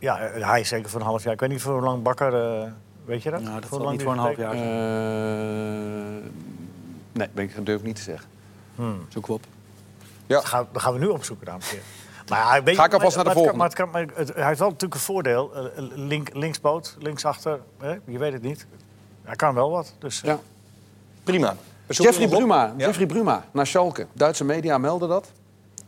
[0.00, 1.32] Ja, eh, hij is zeker voor een half jaar.
[1.32, 2.68] Ik weet niet voor hoe lang Bakker, eh,
[3.04, 3.40] weet je dat?
[3.42, 4.52] Nou, dat Voor niet voor een half jaar.
[4.54, 4.60] Eh,
[7.12, 8.28] nee, ben ik, durf ik niet te zeggen.
[9.08, 9.44] Zoek we op.
[10.26, 11.86] Dat gaan, dat gaan we nu opzoeken, dames en heren.
[12.28, 13.56] Maar ja, weet Ga ik alvast naar de maar het kan- volgende.
[13.58, 15.52] Maar, het, kan- maar het- hij heeft wel natuurlijk een voordeel.
[15.94, 17.94] Link, linkspoot, linksachter, hè?
[18.04, 18.66] je weet het niet.
[19.22, 19.94] Hij kan wel wat.
[19.98, 20.38] Dus, eh, Ja.
[21.24, 21.56] Prima.
[21.86, 22.28] Jeffrey.
[22.28, 22.86] Bruma, Ja.
[22.86, 24.06] Jeffrey Bruma naar Schalke.
[24.12, 25.32] Duitse media melden dat.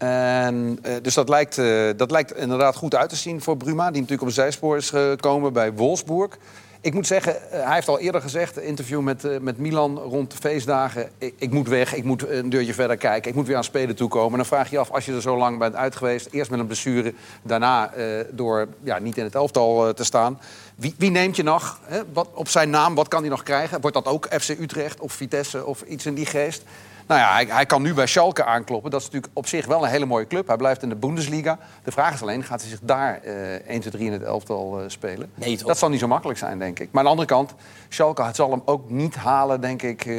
[0.02, 3.84] En, eh, dus dat lijkt, eh, dat lijkt inderdaad goed uit te zien voor Bruma...
[3.90, 6.38] die natuurlijk op een zijspoor is gekomen bij Wolfsburg.
[6.80, 8.58] Ik moet zeggen, eh, hij heeft al eerder gezegd...
[8.58, 11.10] interview met, met Milan rond de feestdagen...
[11.18, 13.30] Ik, ik moet weg, ik moet een deurtje verder kijken...
[13.30, 14.30] ik moet weer aan spelen toekomen.
[14.30, 16.28] En dan vraag je je af, als je er zo lang bent uit geweest...
[16.30, 17.90] eerst met een blessure, daarna
[18.30, 20.40] door ja, niet in het elftal te staan...
[20.74, 21.80] Wie, wie neemt je nog?
[21.82, 22.00] Hè?
[22.12, 23.80] Wat, op zijn naam, wat kan hij nog krijgen?
[23.80, 26.62] Wordt dat ook FC Utrecht of Vitesse of iets in die geest?
[27.06, 28.90] Nou ja, hij, hij kan nu bij Schalke aankloppen.
[28.90, 30.46] Dat is natuurlijk op zich wel een hele mooie club.
[30.46, 31.58] Hij blijft in de Bundesliga.
[31.84, 34.80] De vraag is alleen, gaat hij zich daar eh 1, 2, 3 in het elftal
[34.80, 35.30] eh, spelen?
[35.34, 35.66] Nee, toch?
[35.66, 36.88] dat zal niet zo makkelijk zijn, denk ik.
[36.90, 37.54] Maar aan de andere kant,
[37.88, 40.04] Schalke zal hem ook niet halen, denk ik...
[40.04, 40.16] eh,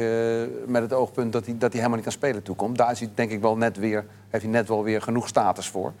[0.66, 2.78] met het oogpunt dat hij, dat hij helemaal niet aan spelen toekomt.
[2.78, 5.68] Daar is hij denk ik wel net weer, heeft hij net wel weer genoeg status
[5.68, 5.92] voor.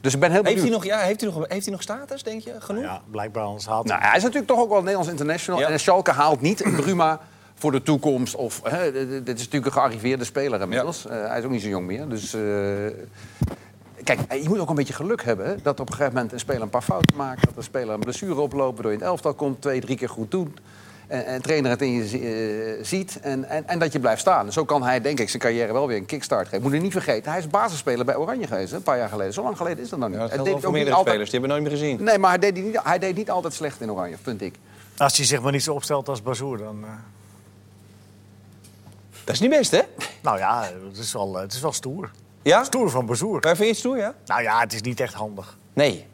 [0.00, 0.82] Dus ik ben heel Heeft benieuwd.
[0.82, 2.54] hij, nog, ja, heeft, hij nog, heeft hij nog status, denk je?
[2.58, 2.82] Genoeg?
[2.82, 5.60] ja, blijkbaar anders haalt Nou, hij is natuurlijk toch ook wel Nederlands international.
[5.60, 5.68] Ja.
[5.68, 7.20] En Schalke haalt niet een Bruma
[7.62, 8.34] voor de toekomst.
[8.34, 11.06] Of, hè, dit is natuurlijk een gearriveerde speler inmiddels.
[11.06, 12.08] Eh, hij is ook niet zo jong meer.
[12.08, 12.40] Dus, eh,
[14.04, 15.46] kijk, je moet ook een beetje geluk hebben.
[15.46, 17.44] Hè, dat op een gegeven moment een speler een paar fouten maakt.
[17.44, 19.60] Dat een speler een blessure oploopt, waardoor je in het elftal komt.
[19.60, 20.56] Twee, drie keer goed doen.
[21.06, 22.18] En, en trainer het in je zi-
[22.78, 23.18] eh, ziet.
[23.20, 24.46] En, en, en dat je blijft staan.
[24.46, 26.62] En zo kan hij, denk ik, zijn carrière wel weer een kickstart geven.
[26.62, 28.70] Moet je niet vergeten, hij is basisspeler bij Oranje geweest.
[28.70, 29.32] Hè, een paar jaar geleden.
[29.32, 30.16] Zo lang geleden is dat nog niet.
[30.18, 31.30] Ja, dat Hij deed ook niet meerdere altijd- spelers.
[31.30, 32.04] Die hebben we nooit meer gezien.
[32.04, 34.54] Nee, maar hij deed, niet, hij deed niet altijd slecht in Oranje, vind ik.
[34.96, 36.78] Als hij zich maar niet zo opstelt als Bazoer, dan...
[36.84, 36.90] eh,
[39.24, 39.80] Dat is niet best, hè?
[40.22, 42.10] nou ja, het is wel, het is wel stoer.
[42.42, 42.64] Ja?
[42.64, 43.40] Stoer van Bazoer.
[43.40, 44.14] Waar vind je het stoer, ja?
[44.26, 45.58] Nou ja, het is niet echt handig.
[45.72, 46.06] Nee.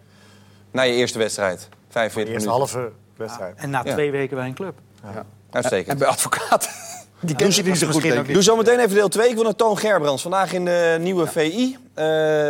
[0.71, 1.59] Na je eerste wedstrijd.
[1.61, 2.73] De 45 eerste minuten.
[2.75, 3.57] halve wedstrijd.
[3.59, 3.93] En na Ja.
[3.93, 4.79] twee weken bij een club.
[5.51, 5.89] Uitstekend.
[5.89, 6.69] En bij advocaat.
[7.21, 8.03] Die kent je niet zo goed.
[8.03, 8.33] denk.
[8.33, 9.29] Doe zometeen even deel 2.
[9.29, 10.23] Ik wil naar Toon Gerbrands.
[10.23, 11.77] Vandaag in de nieuwe VI.
[11.95, 12.05] Eh,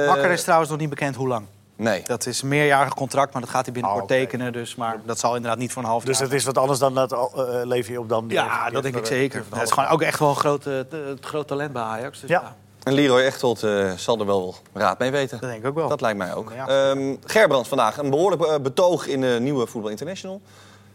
[0.06, 1.46] Bakker is trouwens nog niet bekend hoe lang.
[1.78, 2.02] Nee.
[2.04, 4.20] Dat is een meerjarig contract, maar dat gaat hij binnenkort Oh, oké.
[4.20, 4.52] tekenen.
[4.52, 6.26] Dus, maar dat zal inderdaad niet voor een half Dus jaar.
[6.26, 7.18] het is wat anders dan dat uh,
[7.64, 8.28] Levi op Dam.
[8.28, 9.44] die ja, heeft- dat denk ik er, zeker.
[9.50, 12.20] eh, Het is gewoon ook echt wel een groot, eh, het groot talent bij Ajax.
[12.20, 12.40] Dus Ja.
[12.40, 12.56] ja.
[12.82, 15.40] En Leroy Echtelt eh, zal er wel raad mee weten.
[15.40, 15.88] Dat denk ik ook wel.
[15.88, 16.52] Dat lijkt mij ook.
[16.54, 16.66] Ja.
[16.90, 17.96] Ehm, Gerbrands vandaag.
[17.96, 20.40] Een behoorlijk eh, betoog in de nieuwe Voetbal International.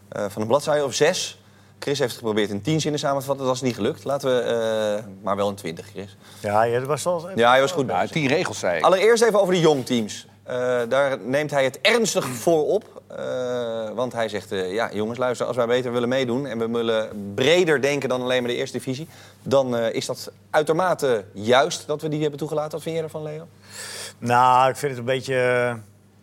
[0.08, 1.38] Eh, van een bladzijde of zes.
[1.78, 3.46] Chris heeft het geprobeerd in tien zinnen samen te vatten.
[3.46, 4.04] Dat is niet gelukt.
[4.04, 4.40] Laten we...
[4.98, 6.16] eh, maar wel in twintig, Chris.
[6.40, 7.28] Ja, ja, dat was wel...
[7.34, 8.10] Ja, hij was goed Ja, bezig.
[8.10, 8.84] tien regels, zei ik.
[8.84, 10.26] Allereerst even over de jongteams.
[10.44, 13.02] Eh daar neemt hij het ernstig voor op.
[13.06, 16.46] Eh, want hij zegt, eh, ja jongens, luister, als wij beter willen meedoen...
[16.46, 19.08] en we willen breder denken dan alleen maar de eerste divisie...
[19.42, 22.70] dan is dat uitermate juist dat we die hebben toegelaten.
[22.72, 23.46] Wat vind jij ervan, Leo?
[24.18, 25.34] Nou, ik vind het een beetje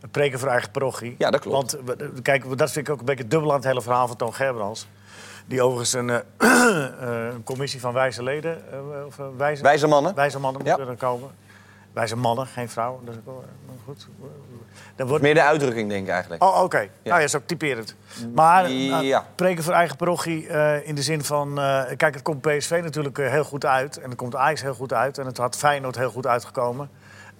[0.01, 1.15] een preken voor eigen parochie.
[1.17, 1.77] Ja, dat klopt.
[1.83, 4.33] Want kijk, dat vind ik ook een beetje dubbel aan het hele verhaal van Toon
[4.33, 4.87] Gerbrands.
[5.45, 6.09] Die overigens een,
[7.07, 8.63] een commissie van wijze leden...
[9.07, 10.15] of, wijze, Wijze mannen.
[10.15, 10.75] wijze mannen Ja.
[10.75, 11.29] moeten er komen.
[11.93, 13.05] Wij zijn mannen, geen vrouwen.
[13.05, 13.43] Dat is ook wel,
[13.85, 14.07] goed.
[14.95, 15.23] Dan wordt...
[15.23, 16.43] Meer de uitdrukking, denk ik eigenlijk.
[16.43, 16.77] Oh, oké.
[16.77, 17.95] Nou ja, dat is ook typerend.
[18.33, 19.25] Maar Ja.
[19.35, 21.59] preken voor eigen parochie eh, in de zin van...
[21.59, 23.97] eh, kijk, het komt PSV natuurlijk eh, heel goed uit.
[23.97, 25.17] En het komt Ajax heel goed uit.
[25.17, 26.89] En het had Feyenoord heel goed uitgekomen.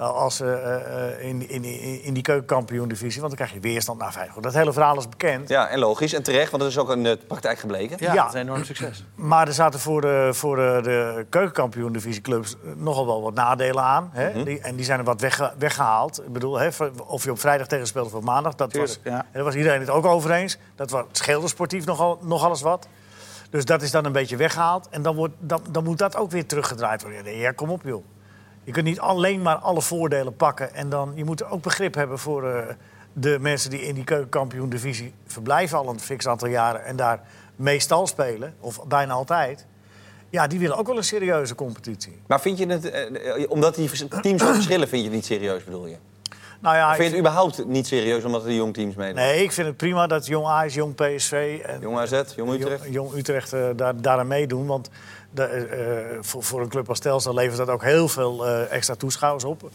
[0.02, 1.64] Eh, als eh, eh, in, in,
[2.04, 3.22] in, die keukenkampioen-divisie.
[3.22, 4.44] Want dan krijg je weerstand naar Feyenoord.
[4.44, 5.50] Dat hele verhaal is bekend.
[5.50, 6.14] Ja, en logisch.
[6.14, 7.98] En terecht, want dat is ook in de praktijk gebleken.
[8.00, 8.24] Ja, Ja.
[8.24, 9.06] dat is een enorm succes.
[9.16, 14.10] Maar er zaten voor de, voor de, de keukenkampioen-divisieclubs nogal wel wat nadelen aan.
[14.12, 14.44] Hè?
[14.44, 16.22] die, en die zijn er wat wegge- weggehaald.
[16.26, 16.70] Ik bedoel, hè,
[17.06, 18.56] of je op vrijdag tegen speelt of op maandag.
[18.56, 19.26] Dat was, ja.
[19.34, 20.58] Daar was iedereen het ook over eens.
[20.76, 22.88] Dat was, scheelde sportief nogal, nogal eens wat.
[23.50, 24.90] Dus dat is dan een beetje weggehaald.
[24.90, 27.38] En dan, wordt, dan, dan moet dat ook weer teruggedraaid worden.
[27.38, 28.04] Ja, kom op joh.
[28.64, 30.74] Je kunt niet alleen maar alle voordelen pakken.
[30.74, 32.76] En dan, je moet ook begrip hebben voor eh,
[33.14, 36.86] de mensen die in die keukenkampioen-divisie verblijven al een fix aantal jaren.
[36.86, 37.22] En daar
[37.56, 39.66] meestal spelen, of bijna altijd.
[40.30, 42.22] Ja, die willen ook wel een serieuze competitie.
[42.28, 43.90] Maar vind je het, eh, omdat die
[44.22, 45.98] teams verschillen, vind je het niet serieus, bedoel je?
[46.62, 49.16] Nou ja, Of vind je het überhaupt niet serieus omdat er die jong teams meedoen?
[49.16, 52.84] nee, ik vind het prima dat Jong Ajax, Jong PSV en Jong AZ, Jong Utrecht.
[52.84, 54.66] Jong, Jong Utrecht eh, daar, daaraan meedoen.
[54.66, 54.90] Want
[55.32, 58.96] de, eh, eh, voor, voor een club als Telstar levert dat ook heel veel extra
[58.96, 59.70] toeschouwers op.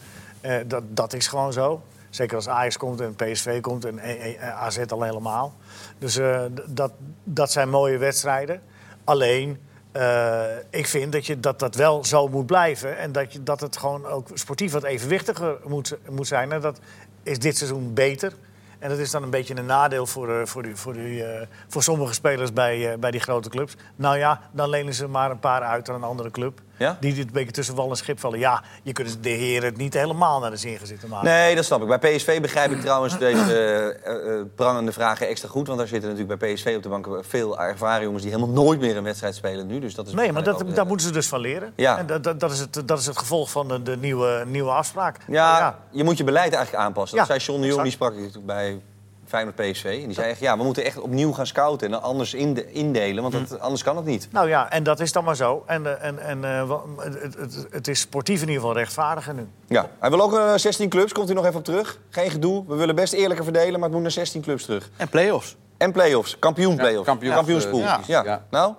[0.67, 1.81] Dat, dat is gewoon zo.
[2.09, 5.53] Zeker als Ajax komt en PSV komt en eh, eh, AZ al helemaal.
[5.99, 6.19] Dus
[6.65, 6.91] dat,
[7.23, 8.61] dat zijn mooie wedstrijden.
[9.03, 9.59] Alleen,
[9.97, 12.97] eh, ik vind dat, je, dat dat wel zo moet blijven.
[12.97, 16.51] En dat, je, dat het gewoon ook sportief wat evenwichtiger moet, moet zijn.
[16.51, 16.79] En dat
[17.23, 18.33] is dit seizoen beter.
[18.79, 21.47] En dat is dan een beetje een nadeel voor, eh, voor, die, voor, die, eh,
[21.67, 23.75] voor sommige spelers bij, bij die grote clubs.
[23.95, 26.61] Nou ja, dan lenen ze maar een paar uit aan een andere club.
[26.77, 26.97] Ja?
[26.99, 28.39] Die dit een beetje tussen wal en schip vallen.
[28.39, 31.27] Ja, je kunt de heren het niet helemaal naar de zin gaan zitten maken.
[31.27, 31.99] Nee, dat snap ik.
[31.99, 35.67] Bij PSV begrijp ik trouwens deze eh, eh, prangende vragen extra goed.
[35.67, 38.79] Want daar zitten natuurlijk bij PSV op de bank veel ervaren jongens die helemaal nooit
[38.79, 39.79] meer een wedstrijd spelen nu.
[39.79, 41.73] Dus dat is Nee, maar dat, ook, eh, daar moeten ze dus van leren.
[41.75, 41.97] Ja.
[41.97, 44.71] En dat, dat, dat, is het, dat is het gevolg van de, de nieuwe, nieuwe
[44.71, 45.17] afspraak.
[45.27, 45.79] Ja, ja.
[45.91, 47.17] je moet je beleid eigenlijk aanpassen.
[47.17, 48.81] Dat Ja, zei John de Jong, die sprak ik bij
[49.27, 49.83] Feyenoord PSV.
[50.01, 53.23] En die zei echt, ja, we moeten echt opnieuw gaan scouten en anders inde- indelen.
[53.23, 54.27] Want dat, anders kan het niet.
[54.31, 55.63] Nou ja, en dat is dan maar zo.
[55.65, 59.47] En, eh, en, en eh, het, het, het is sportief in ieder geval rechtvaardiger nu.
[59.67, 61.99] Ja, hij wil ook eh, 16 clubs, komt hij nog even op terug.
[62.09, 64.89] Geen gedoe, we willen best eerlijker verdelen, maar het moet naar 16 clubs terug.
[64.97, 65.55] En play-offs.
[65.77, 67.01] En play-offs, kampioen Ja,
[67.33, 67.79] Kampioenspool.
[67.79, 67.99] ja.
[68.07, 68.23] Ja.
[68.23, 68.45] Ja.
[68.49, 68.73] Nou,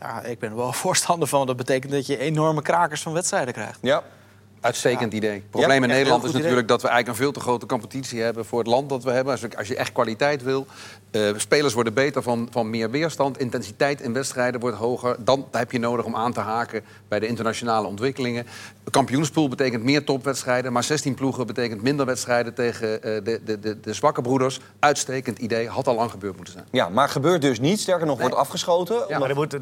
[0.00, 1.46] Ja, ik ben er wel voorstander van.
[1.46, 3.78] Dat betekent dat je enorme krakers van wedstrijden krijgt.
[3.82, 4.02] ja.
[4.66, 5.30] Uitstekend idee.
[5.32, 8.20] Het probleem Ja, in Nederland is natuurlijk dat we eigenlijk een veel te grote competitie
[8.22, 9.32] hebben voor het land dat we hebben.
[9.32, 10.66] Als, je- als je echt kwaliteit wil,
[11.10, 15.16] eh, spelers worden beter van, van meer weerstand, intensiteit in wedstrijden wordt hoger.
[15.18, 18.46] Dan heb je nodig om aan te haken bij de internationale ontwikkelingen.
[18.90, 23.80] Kampioenspool betekent meer topwedstrijden, maar 16 ploegen betekent minder wedstrijden tegen eh, de, de, de,
[23.80, 24.60] de zwakke broeders.
[24.78, 26.66] Uitstekend idee, had al lang gebeurd moeten zijn.
[26.70, 27.80] ja, maar gebeurt dus niet.
[27.80, 29.04] Sterker nog, wordt afgeschoten.
[29.08, 29.18] Ja.
[29.18, 29.60] Maar er moet, er,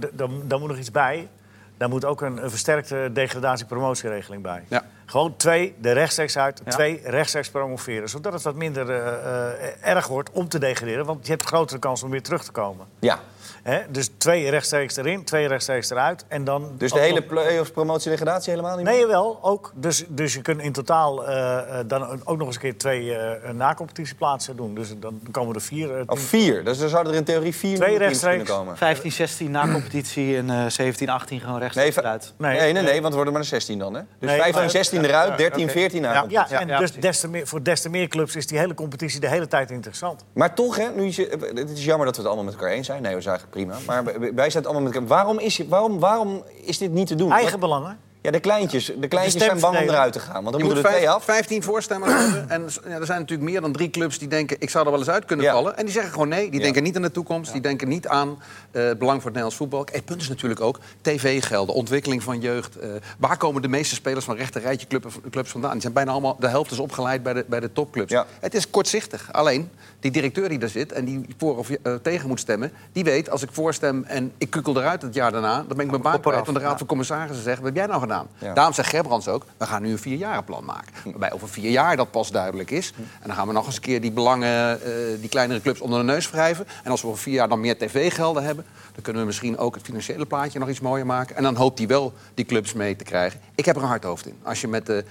[0.49, 1.29] er moet nog iets bij.
[1.77, 4.65] Daar moet ook een, een versterkte degradatie-promotieregeling bij.
[4.69, 4.83] Ja.
[5.07, 6.71] Gewoon twee er rechtstreeks uit, Ja.
[6.71, 8.09] twee rechtstreeks promoveren.
[8.09, 11.05] Zodat het wat minder eh, eh, erg wordt om te degraderen.
[11.05, 12.87] Want je hebt grotere kans om weer terug te komen.
[12.99, 13.19] Ja,
[13.63, 13.81] Hè?
[13.89, 16.25] Dus twee rechtstreeks erin, twee rechtstreeks eruit.
[16.29, 18.95] En dan dus de hele play-offs, promotie, degradatie helemaal niet meer?
[18.95, 19.73] Nee, wel, ook.
[19.75, 23.15] Dus, dus je kunt in totaal eh, eh, dan ook nog eens een keer twee
[23.15, 24.75] eh na-competitieplaatsen doen.
[24.75, 25.91] Dus dan komen er vier.
[26.01, 26.23] Of teams.
[26.25, 26.65] vier.
[26.65, 28.51] Dus er zouden er in theorie vier Twee teams kunnen rechtstreeks.
[28.59, 28.77] komen.
[28.77, 32.33] 15, 16 na competitie en eh 17, 18 gewoon rechtstreeks eruit.
[32.39, 34.01] Nee, nee, nee, want er worden maar de 16 dan, hè?
[34.19, 35.73] Dus Nee, 15, maar- 16 eruit, 13, oké.
[35.73, 36.13] 14 na.
[36.13, 36.21] Ja.
[36.21, 36.55] competitie.
[36.55, 37.09] Ja, en Ja, dus precies.
[37.11, 39.71] des te meer, voor des te meer clubs is die hele competitie de hele tijd
[39.71, 40.25] interessant.
[40.35, 42.71] Maar toch, hè, nu is, je- het is jammer dat we het allemaal met elkaar
[42.71, 43.03] eens zijn.
[43.03, 43.77] Nee, dat is prima.
[43.87, 45.09] Maar wij zijn het allemaal met elkaar.
[45.09, 47.31] Waarom is, waarom, waarom is dit niet te doen?
[47.31, 47.99] Eigen belangen.
[48.25, 50.43] Ja, de kleintjes, de kleintjes zijn bang om eruit te gaan.
[50.43, 51.25] Want dan Je moeten moet er twee vijf- af.
[51.25, 52.51] 15 voorstemmers hebben.
[52.55, 54.57] En ja, er zijn natuurlijk meer dan drie clubs die denken...
[54.61, 55.53] ik zou er wel eens uit kunnen Ja.
[55.53, 55.77] vallen.
[55.77, 56.45] En die zeggen gewoon nee.
[56.51, 56.65] Die Ja.
[56.65, 57.53] denken niet aan de toekomst.
[57.53, 58.29] Die denken niet aan
[58.71, 59.87] het belang voor het Nederlands voetbal.
[59.93, 62.77] Het punt is natuurlijk ook tv-gelden, ontwikkeling van jeugd.
[62.79, 64.87] eh, waar komen de meeste spelers van rechter rijtje
[65.31, 65.73] clubs, vandaan?
[65.73, 66.37] Die zijn bijna allemaal...
[66.41, 68.11] de helft is opgeleid bij de, bij de topclubs.
[68.13, 68.27] Ja.
[68.41, 69.29] Het is kortzichtig.
[69.33, 72.73] Alleen, die directeur die daar zit en die voor of eh, tegen moet stemmen...
[72.93, 75.55] die weet, als ik voorstem en ik kukkel eruit het jaar daarna...
[75.57, 76.45] dan ben ik mijn baan kwijt.
[76.47, 78.13] Want de Raad van Commissarissen zegt, wat heb jij nou gedaan?
[78.39, 78.55] Ja.
[78.55, 80.93] Daarom zegt Gerbrands ook, we gaan nu een vierjarenplan maken.
[81.05, 82.93] Waarbij over vier jaar dat pas duidelijk is.
[82.97, 85.99] En dan gaan we nog eens een keer die belangen, eh, die kleinere clubs onder
[85.99, 86.67] de neus wrijven.
[86.83, 88.65] En als we over vier jaar dan meer tv-gelden hebben...
[88.93, 91.37] dan kunnen we misschien ook het financiële plaatje nog iets mooier maken.
[91.37, 93.41] En dan hoopt hij wel die clubs mee te krijgen.
[93.55, 94.39] Ik heb er een hard hoofd in.
[94.43, 95.05] Als je met de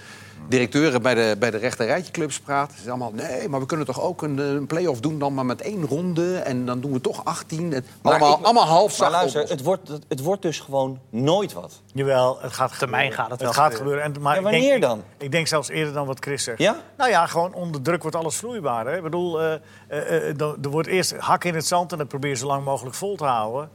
[0.48, 2.70] directeuren bij de, bij de rechterrijtje-clubs praat...
[2.72, 5.34] is het allemaal, nee, maar we kunnen toch ook een, eh, een play-off doen dan
[5.34, 6.36] maar met één ronde...
[6.38, 7.72] en dan doen we toch 18.
[7.72, 11.52] Het- Maar allemaal, ik- allemaal half Maar luister, het wordt, het wordt dus gewoon nooit
[11.52, 11.80] wat.
[11.92, 14.02] Jawel, het gaat termijn gaat het wel gaat gebeuren.
[14.02, 14.14] gebeuren.
[14.16, 15.02] En, maar Ja, ik denk- wanneer dan?
[15.18, 16.58] Ik denk zelfs eerder dan wat Chris zegt.
[16.58, 16.76] Ja?
[16.96, 18.86] Nou ja, gewoon onder druk wordt alles vloeibaar.
[18.86, 18.96] Hè?
[18.96, 22.08] Ik bedoel, eh, eh, eh, er er wordt eerst hak in het zand en dat
[22.08, 23.70] probeer je zo lang mogelijk vol te houden.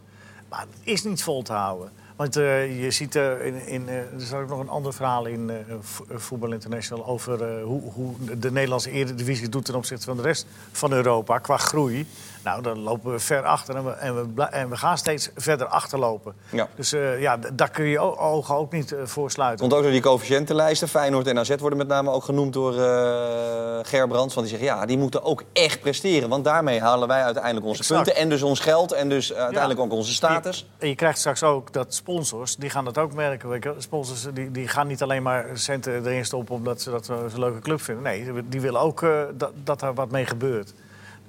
[0.50, 1.92] Maar het is niet vol te houden.
[2.20, 5.26] Want eh, je ziet eh, in, in eh, er staat ook nog een ander verhaal
[5.26, 5.52] in
[5.82, 10.46] Vo- Voetbal International over hoe, hoe de Nederlandse Eredivisie doet ten opzichte van de rest
[10.72, 12.06] van Europa qua groei.
[12.44, 15.68] Nou, dan lopen we ver achter en we, en we, en we gaan steeds verder
[15.68, 16.34] achterlopen.
[16.50, 16.68] Ja.
[16.76, 19.60] Dus eh, ja, daar kun je ogen ook niet eh, voor sluiten.
[19.60, 20.88] Komt ook door die coëfficiëntenlijsten.
[20.88, 24.34] Feyenoord en AZ worden met name ook genoemd door eh Gerbrands.
[24.36, 26.30] Want die zeggen, ja, die moeten ook echt presteren.
[26.30, 28.04] Want daarmee halen wij uiteindelijk onze Exact.
[28.04, 28.22] punten.
[28.24, 30.68] En dus ons geld en dus uiteindelijk ook onze status.
[30.78, 33.76] En je krijgt straks ook dat sponsors, die gaan dat ook merken.
[33.78, 37.60] Sponsors die, die gaan niet alleen maar centen erin stoppen omdat ze dat zo'n leuke
[37.60, 38.04] club vinden.
[38.04, 40.74] Nee, die- willen ook dat, dat daar wat mee gebeurt.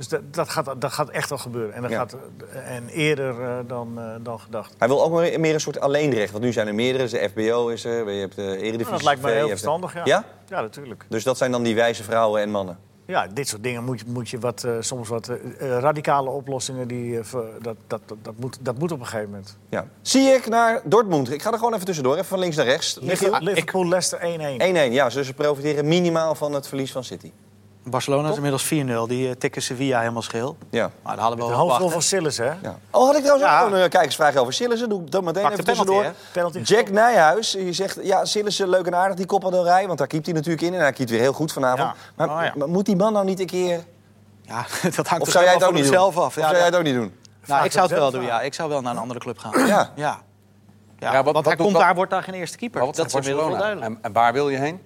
[0.01, 1.75] Dus dat, dat, gaat, dat gaat echt wel gebeuren.
[1.75, 1.99] En, dat Ja.
[1.99, 2.17] gaat,
[2.65, 4.75] en eerder eh, dan, eh, dan gedacht.
[4.79, 6.33] Hij wil ook meer, meer een soort alleenrecht.
[6.33, 7.03] Want nu zijn er meerdere.
[7.05, 8.11] Dus de FBO is er.
[8.11, 8.79] Je hebt de Eredivisie.
[8.79, 10.01] Nou, dat lijkt mij TV, heel verstandig, ja.
[10.05, 10.25] Ja?
[10.49, 11.05] Ja, natuurlijk.
[11.09, 12.79] Dus dat zijn dan die wijze vrouwen en mannen.
[13.07, 17.21] Ja, dit soort dingen moet je, moet je wat, eh, soms wat radicale oplossingen, die,
[17.61, 19.57] dat, dat, dat, moet, dat moet op een gegeven moment.
[19.69, 19.87] Ja.
[20.03, 21.33] Zie ik naar Dortmund.
[21.33, 22.15] Ik ga er gewoon even tussendoor.
[22.15, 23.01] Even van links naar rechts.
[23.01, 23.37] Michiel?
[23.41, 24.91] Liverpool, Leicester 1-1.
[24.91, 24.93] 1-1.
[24.93, 27.33] Ja, dus ze profiteren minimaal van het verlies van City.
[27.91, 28.69] Barcelona is inmiddels 4-0.
[29.09, 30.57] Die eh, tikken Sevilla helemaal scheel.
[30.71, 30.91] Ja.
[31.03, 32.45] Maar daar hadden we De wel hoofdrol van Sillis, hè?
[32.45, 32.79] Ja.
[32.91, 33.63] Oh, had ik trouwens Ja.
[33.63, 34.89] ook een uh, kijkersvraag over Sillissen.
[34.89, 36.15] Doe ik dat meteen Pak even de penalty, tussendoor.
[36.33, 36.91] Penalty Jack.
[36.91, 37.99] Nijhuis, die zegt...
[38.03, 39.87] Ja, Sillissen leuk en aardig, die kopbalderij.
[39.87, 40.75] Want daar keept hij natuurlijk in.
[40.75, 41.81] En hij keept weer heel goed vanavond.
[41.89, 41.95] Ja.
[42.27, 42.53] Maar, Oh, ja.
[42.57, 43.85] maar moet die man nou niet een keer...
[44.43, 45.93] Ja, dat hangt Of er zou jij het ook van niet doen?
[45.93, 46.27] hemzelf af.
[46.27, 47.15] Of Ja, zou jij het ook niet doen?
[47.47, 48.41] nou, ik zou het wel zelf doen, ja.
[48.41, 49.67] Ik zou wel naar een andere club gaan.
[49.67, 49.91] Ja.
[49.95, 50.21] Ja.
[50.99, 52.81] Ja, Ja, wat- want wat hij komt daar, wordt daar geen eerste keeper.
[52.81, 53.87] Dat is inmiddels wel duidelijk.
[53.87, 54.81] En, en waar wil je heen?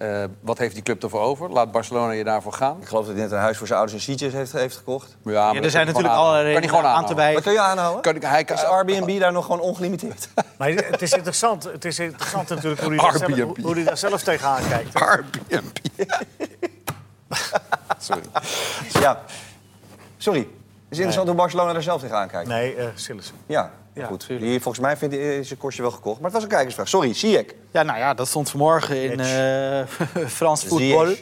[0.00, 1.50] Eh, wat heeft die club ervoor over?
[1.50, 2.76] Laat Barcelona je daarvoor gaan?
[2.80, 5.16] Ik geloof dat hij net een huis voor zijn ouders en Sitjes heeft, heeft gekocht.
[5.24, 7.06] Ja, er zijn natuurlijk allerlei Kan hij gewoon aan te.
[7.06, 7.42] Wat wijzen.
[7.42, 8.02] kun je aanhouden?
[8.02, 10.28] Kan ik, hij, Is Airbnb daar nog gewoon ongelimiteerd?
[10.58, 13.84] Maar het is interessant, het is interessant natuurlijk hoe hij, daar zelf, hoe- hoe hij
[13.84, 14.94] daar zelf tegenaan kijkt.
[14.94, 15.76] Airbnb.
[17.98, 18.22] Sorry.
[19.00, 19.20] ja.
[20.16, 20.38] Sorry.
[20.40, 20.48] Het
[20.88, 22.48] is interessant hoe Barcelona er zelf tegenaan kijkt.
[22.48, 23.32] Nee, eh Sillis.
[23.46, 24.26] Ja, Ja, goed.
[24.28, 26.16] Die, volgens mij vindt, is zijn kostje wel gekocht.
[26.16, 26.88] Maar het was een kijkersvraag.
[26.88, 27.44] Sorry, Ziyech.
[27.70, 29.86] Ja, nou ja, dat stond vanmorgen in eh
[30.38, 31.14] Frans voetbal.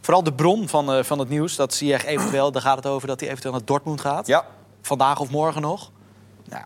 [0.00, 2.52] Vooral de bron van, eh, van het nieuws, dat Ziyech eventueel...
[2.52, 4.26] daar gaat het over dat hij eventueel naar Dortmund gaat.
[4.26, 4.44] Ja.
[4.82, 5.90] Vandaag of morgen nog.
[6.48, 6.62] Nou,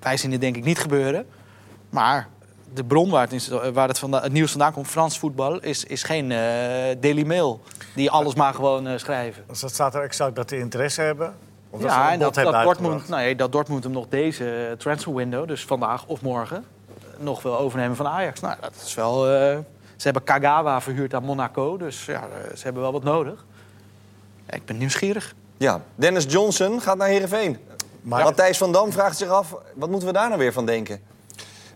[0.00, 1.26] wij zien het denk ik niet gebeuren.
[1.90, 2.28] Maar
[2.74, 5.60] de bron waar het, is- waar het, vanda- het nieuws vandaan komt, Frans voetbal...
[5.60, 6.38] is, is geen eh
[7.00, 7.60] Daily Mail
[7.94, 9.44] die alles maar gewoon eh, schrijven.
[9.48, 11.34] Dus dat staat er exact dat die interesse hebben.
[11.78, 13.08] Ja, en dat, dat, Dortmund, uitgebracht.
[13.08, 16.64] nee, dat Dortmund hem nog deze transfer window, dus vandaag of morgen,
[17.18, 18.40] nog wil overnemen van Ajax.
[18.40, 19.26] Nou, dat is wel.
[19.26, 19.58] eh,
[19.96, 23.44] ze hebben Kagawa verhuurd aan Monaco, dus ja, eh, ze hebben wel wat nodig.
[24.46, 25.34] Ja, ik ben nieuwsgierig.
[25.56, 25.80] Ja.
[25.94, 27.58] Dennis Johnson gaat naar Heerenveen.
[28.02, 29.54] Maar- Matthijs van Dam vraagt zich af...
[29.74, 31.00] wat moeten we daar nou weer van denken?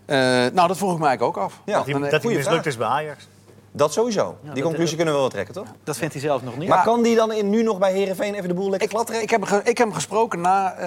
[0.05, 0.17] Eh,
[0.53, 1.61] nou, dat vroeg ik mij eigenlijk ook af.
[1.65, 2.65] Ja, Dat hij, dat goeie mislukt vraag.
[2.65, 3.27] is bij Ajax.
[3.71, 4.37] Dat sowieso.
[4.41, 5.67] Die dat- conclusie kunnen we wel trekken, toch?
[5.83, 6.69] Dat vindt hij zelf nog niet.
[6.69, 9.37] Maar kan die dan in, nu nog bij Heerenveen even de boel lekker glad trekken?
[9.37, 10.77] Ik heb, ik heb hem gesproken na eh,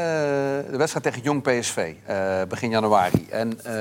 [0.71, 3.27] de wedstrijd tegen Jong PSV, eh, begin januari.
[3.31, 3.75] En eh,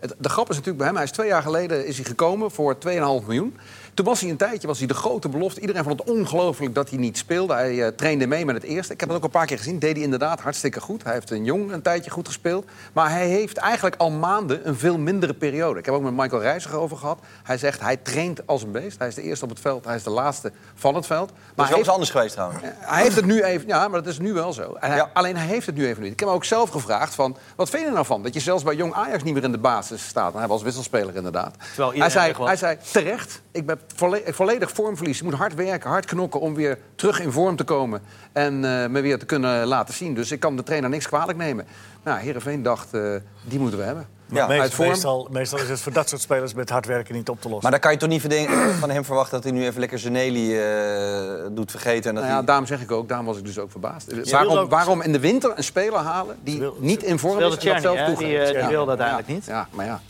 [0.00, 2.50] het, de grap is natuurlijk bij hem, hij is twee jaar geleden is hij gekomen
[2.50, 2.90] voor 2,5
[3.26, 3.56] miljoen.
[3.96, 5.60] Toen was hij een tijdje was hij de grote belofte.
[5.60, 7.52] Iedereen vond het ongelooflijk dat hij niet speelde.
[7.54, 8.92] Hij eh, trainde mee met het eerste.
[8.92, 9.78] Ik heb het ook een paar keer gezien.
[9.78, 11.04] Deed hij inderdaad hartstikke goed.
[11.04, 12.64] Hij heeft een Jong een tijdje goed gespeeld.
[12.92, 15.78] Maar hij heeft eigenlijk al maanden een veel mindere periode.
[15.78, 17.18] Ik heb ook met Michael Reiziger over gehad.
[17.42, 18.98] Hij zegt hij traint als een beest.
[18.98, 19.84] Hij is de eerste op het veld.
[19.84, 21.30] Hij is de laatste van het veld.
[21.30, 22.60] Maar Maar is wel eens anders geweest trouwens.
[22.78, 24.72] hij heeft het nu even, ja, maar dat is nu wel zo.
[24.80, 25.10] En hij- Ja.
[25.12, 26.12] Alleen hij heeft het nu even niet.
[26.12, 28.22] Ik heb hem ook zelf gevraagd van, wat vind je er nou van?
[28.22, 30.32] Dat je zelfs bij Jong Ajax niet meer in de basis staat.
[30.32, 31.54] En hij was wisselspeler inderdaad.
[32.00, 35.18] Hij zei, hij zei, terecht, ik ben volle- volledig vormverlies.
[35.18, 38.02] Je moet hard werken, hard knokken om weer terug in vorm te komen.
[38.32, 40.14] En eh, me weer te kunnen laten zien.
[40.14, 41.66] Dus ik kan de trainer niks kwalijk nemen.
[42.04, 43.00] Nou, Heerenveen dacht, eh,
[43.44, 44.06] die moeten we hebben.
[44.32, 44.88] Ja, Meest- uit vorm.
[44.88, 47.62] meestal, meestal is het voor dat soort spelers met hard werken niet op te lossen.
[47.62, 48.48] Maar dan kan je toch niet
[48.80, 52.08] van hem verwachten dat hij nu even lekker Zeneli eh doet vergeten.
[52.08, 52.44] En dat Nou ja, hij...
[52.44, 54.30] daarom zeg ik ook, daarom was ik dus ook verbaasd.
[54.30, 57.42] Waarom, ook- waarom in de winter een speler halen die wil- niet in vorm is
[57.44, 57.96] en dat zelf?
[58.08, 58.68] Die, die Ja.
[58.68, 59.34] wilde uiteindelijk Ja.
[59.34, 59.44] niet.
[59.46, 60.00] Ja, maar ja.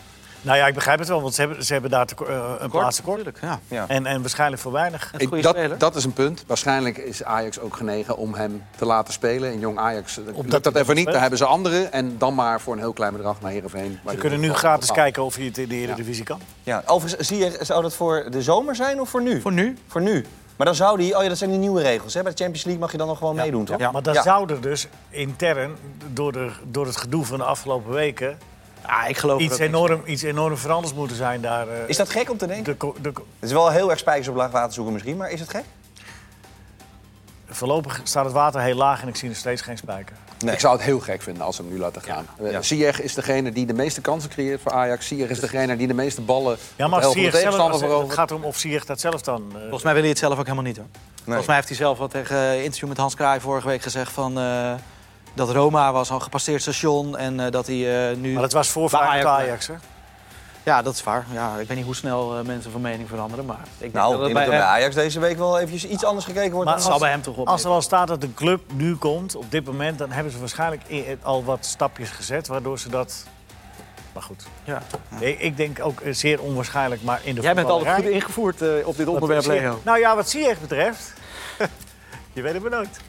[0.47, 2.97] Nou ja, ik begrijp het wel, want ze hebben, ze hebben daar eh, een plaats
[2.97, 3.25] tekort.
[3.25, 3.77] Natuurlijk, ja.
[3.77, 3.85] Ja.
[3.89, 5.13] En, en waarschijnlijk voor weinig.
[5.19, 5.79] Goede dat, speler.
[5.79, 6.45] dat is een punt.
[6.47, 9.53] Waarschijnlijk is Ajax ook genegen om hem te laten spelen.
[9.53, 11.07] In jong Ajax lukt dat dat even niet.
[11.07, 11.93] Dan hebben ze anderen.
[11.93, 13.99] En dan maar voor een heel klein bedrag naar Heerenveen.
[14.09, 16.41] Ze kunnen nu gratis kijken of hij het in de Eredivisie kan.
[16.63, 19.41] Ja, overigens, zie je, zou dat voor de zomer zijn of voor nu?
[19.41, 19.77] Voor nu?
[19.87, 20.25] Voor nu.
[20.57, 21.17] Maar dan zou die...
[21.17, 22.15] Oh ja, dat zijn die nieuwe regels.
[22.15, 22.23] Hè?
[22.23, 23.79] Bij de Champions League mag je dan nog gewoon meedoen, toch?
[23.79, 23.91] Ja.
[23.91, 24.23] Maar dan Ja.
[24.23, 25.77] zou er dus intern,
[26.13, 28.39] door, de, door het gedoe van de afgelopen weken...
[28.87, 31.68] Ja, ik geloof iets er enorm, iets enorm veranderd moeten zijn daar.
[31.68, 32.77] eh, Is dat gek om te denken?
[32.79, 35.40] de, de, Het is wel heel erg spijkers op laag water zoeken misschien, maar is
[35.40, 35.64] het gek?
[37.49, 40.16] voorlopig staat het water heel laag en ik zie nog steeds geen spijker.
[40.44, 40.55] Nee.
[40.55, 42.27] Ik zou het heel gek vinden als ze hem nu laten gaan.
[42.40, 42.49] Ja.
[42.51, 42.62] Ja.
[42.62, 45.07] Ziyech is degene die de meeste kansen creëert voor Ajax.
[45.07, 48.44] Ziyech is degene die de meeste ballen Ja, op maar Ziyech zelf, het gaat erom
[48.44, 49.42] of Ziyech dat zelf dan...
[49.55, 50.87] eh, Volgens mij wil hij het zelf ook helemaal niet hoor.
[51.25, 54.12] Volgens mij heeft hij zelf wat tegen een interview met Hans Kraai vorige week gezegd
[54.12, 54.38] van...
[54.38, 54.72] eh,
[55.37, 58.33] dat Roma was al gepasseerd station en eh, dat hij eh, nu...
[58.33, 59.75] Maar dat was voor bij Feyenoord Ajax- Ajax, hè?
[60.62, 61.27] Ja, dat is waar.
[61.33, 63.57] Ja, ik weet niet hoe snel eh, mensen van mening veranderen, maar...
[63.57, 65.90] Ik denk Nou, dat ik het denk dat bij hem- Ajax deze week wel eventjes
[65.90, 66.66] iets anders gekeken wordt.
[66.66, 68.96] Maar dat zal bij hem toch wel Als er al staat dat de club nu
[68.96, 69.99] komt, op dit moment...
[69.99, 70.83] dan hebben ze waarschijnlijk
[71.22, 72.46] al wat stapjes gezet...
[72.46, 73.27] waardoor ze dat...
[74.12, 74.83] Maar goed, Ja.
[75.18, 78.68] ik, ik denk ook zeer onwaarschijnlijk, maar in de Jij bent altijd goed ingevoerd eh,
[78.85, 79.81] op dit onderwerp, Leo.
[79.83, 81.12] Nou ja, wat Ziyech betreft...
[82.33, 83.01] je weet het maar nooit.